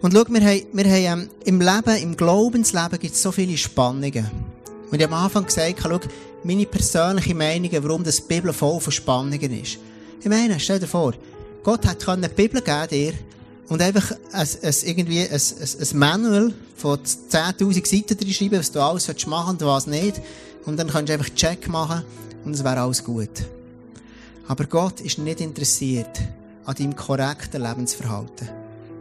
Und 0.00 0.12
schau, 0.12 0.24
wir 0.28 0.40
haben, 0.40 0.62
wir 0.72 0.84
haben 0.84 1.22
ähm, 1.22 1.30
im 1.44 1.60
Leben, 1.60 1.96
im 1.96 2.16
Glaubensleben 2.16 3.00
gibt 3.00 3.14
es 3.14 3.22
so 3.22 3.32
viele 3.32 3.56
Spannungen. 3.56 4.30
Und 4.90 4.98
ich 4.98 5.02
habe 5.02 5.16
am 5.16 5.24
Anfang 5.24 5.46
gesagt, 5.46 5.80
schau, 5.82 5.98
meine 6.44 6.66
persönliche 6.66 7.34
Meinung, 7.34 7.70
warum 7.72 8.04
das 8.04 8.20
Bibel 8.20 8.52
voll 8.52 8.80
von 8.80 8.92
Spannungen 8.92 9.60
ist. 9.60 9.78
Ich 10.20 10.28
meine, 10.28 10.58
stell 10.58 10.80
dir 10.80 10.86
vor, 10.86 11.14
Gott 11.62 11.86
hat 11.86 12.08
eine 12.08 12.28
Bibel 12.28 12.60
gegeben 12.60 12.88
dir 12.90 13.12
und 13.68 13.80
einfach 13.82 14.12
ein, 14.32 14.48
ein, 14.62 14.74
irgendwie 14.84 15.20
ein, 15.20 15.30
ein, 15.30 15.68
ein 15.80 15.98
Manual 15.98 16.54
von 16.76 16.98
10.000 16.98 17.86
Seiten 17.86 18.18
drin 18.18 18.32
schreiben, 18.32 18.58
was 18.58 18.72
du 18.72 18.80
alles 18.80 19.26
machen 19.26 19.50
und 19.50 19.60
was 19.60 19.86
nicht. 19.86 20.20
Und 20.64 20.76
dann 20.76 20.88
kannst 20.88 21.08
du 21.08 21.12
einfach 21.12 21.32
Check 21.34 21.68
machen 21.68 22.02
und 22.44 22.54
es 22.54 22.64
wäre 22.64 22.80
alles 22.80 23.04
gut. 23.04 23.30
Aber 24.48 24.64
Gott 24.64 25.00
ist 25.02 25.18
nicht 25.18 25.40
interessiert 25.40 26.20
an 26.64 26.74
deinem 26.74 26.96
korrekten 26.96 27.62
Lebensverhalten. 27.62 28.48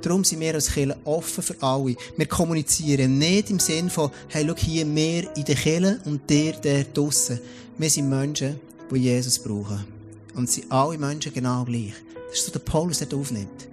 Darum 0.01 0.23
sind 0.23 0.39
wir 0.41 0.53
als 0.53 0.71
Kirche 0.71 0.95
offen 1.06 1.43
für 1.43 1.56
alle. 1.62 1.95
Wir 2.15 2.25
kommunizieren 2.27 3.17
nicht 3.17 3.49
im 3.49 3.60
Sinn 3.60 3.89
von, 3.89 4.12
hey, 4.30 4.45
schau 4.47 4.56
hier, 4.56 4.86
wir 4.95 5.36
in 5.36 5.45
der 5.45 5.56
Kirche 5.56 5.99
und 6.06 6.30
dir 6.30 6.53
der 6.53 6.84
draussen. 6.84 7.39
Wir 7.77 7.89
sind 7.89 8.10
Menschen, 8.10 8.60
die 8.91 8.97
Jesus 8.97 9.39
brauchen. 9.39 9.97
Und 10.38 10.50
sind 10.50 10.71
alle 10.71 10.97
Menschen 10.97 11.34
genau 11.34 11.65
gleich. 11.65 11.93
Das 12.30 12.39
ist 12.39 12.45
so 12.45 12.52
der 12.52 12.60
Paulus, 12.60 13.00
der 13.00 13.17
aufnimmt. 13.17 13.67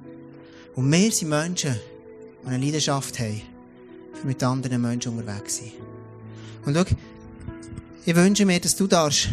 Und 0.75 0.91
wir 0.91 1.13
sind 1.13 1.29
Menschen, 1.29 1.77
die 2.43 2.47
eine 2.49 2.65
Leidenschaft 2.65 3.19
haben, 3.21 3.43
für 4.15 4.27
mit 4.27 4.43
anderen 4.43 4.81
Menschen 4.81 5.17
unterwegs 5.17 5.59
sein. 5.59 5.73
Und 6.65 6.75
schau, 6.75 6.85
ich 8.07 8.17
wünsche 8.17 8.45
mir, 8.47 8.59
dass 8.59 8.75
du 8.75 8.87
darfst 8.87 9.29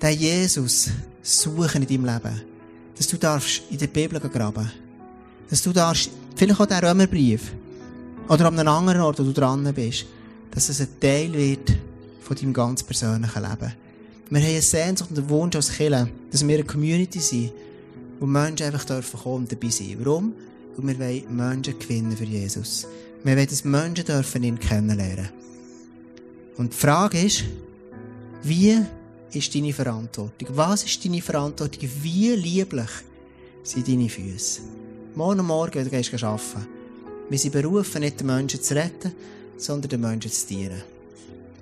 den 0.00 0.18
Jesus 0.18 0.90
suchen 1.22 1.82
in 1.82 1.88
deinem 1.88 2.14
Leben. 2.14 2.42
Dass 2.96 3.08
du 3.08 3.16
darfst 3.16 3.62
in 3.70 3.78
der 3.78 3.88
Bibel 3.88 4.20
graben. 4.20 4.70
Dass 5.50 5.62
du 5.62 5.72
darfst, 5.72 6.10
vielleicht 6.34 6.60
auch 6.60 6.66
den 6.66 6.78
Römerbrief, 6.78 7.52
oder 8.28 8.46
an 8.46 8.58
einem 8.58 8.68
anderen 8.68 9.00
Ort, 9.02 9.18
wo 9.18 9.24
du 9.24 9.32
dran 9.32 9.72
bist, 9.74 10.06
dass 10.50 10.68
es 10.68 10.80
ein 10.80 10.88
Teil 11.00 11.32
wird 11.32 11.76
von 12.20 12.36
deinem 12.36 12.52
ganz 12.52 12.82
persönlichen 12.82 13.42
Leben. 13.42 13.72
Wir 14.28 14.40
haben 14.40 14.48
eine 14.48 14.60
Sehnsucht 14.60 15.10
und 15.10 15.18
einen 15.18 15.28
Wunsch 15.28 15.54
als 15.54 15.72
Kirche, 15.72 16.08
dass 16.32 16.46
wir 16.46 16.54
eine 16.54 16.64
Community 16.64 17.20
sind, 17.20 17.52
wo 18.18 18.26
Menschen 18.26 18.66
einfach 18.66 19.22
kommen 19.22 19.36
und 19.36 19.52
dabei 19.52 19.68
sein. 19.68 19.96
Warum? 20.00 20.32
Weil 20.76 20.98
wir 20.98 21.06
wollen 21.06 21.36
Menschen 21.36 21.78
gewinnen 21.78 22.16
für 22.16 22.24
Jesus. 22.24 22.88
Wir 23.22 23.36
wollen, 23.36 23.46
dass 23.46 23.64
Menschen 23.64 24.04
dürfen 24.04 24.42
ihn 24.42 24.58
kennenlernen. 24.58 25.28
Und 26.56 26.72
die 26.72 26.76
Frage 26.76 27.22
ist, 27.22 27.44
wie 28.42 28.76
ist 29.32 29.54
deine 29.54 29.72
Verantwortung? 29.72 30.48
Was 30.56 30.82
ist 30.82 31.04
deine 31.04 31.22
Verantwortung? 31.22 31.88
Wie 32.02 32.30
lieblich 32.30 32.90
sind 33.62 33.86
deine 33.86 34.08
Füße? 34.08 34.62
Morgen 35.14 35.38
und 35.38 35.46
morgen 35.46 35.88
gehst 35.88 36.12
du 36.12 36.26
arbeiten. 36.26 36.66
Wir 37.30 37.38
sind 37.38 37.52
berufen, 37.52 38.00
nicht 38.00 38.18
den 38.18 38.26
Menschen 38.26 38.60
zu 38.60 38.74
retten, 38.74 39.12
sondern 39.56 39.88
den 39.88 40.00
Menschen 40.00 40.32
zu 40.32 40.46
dienen. 40.48 40.82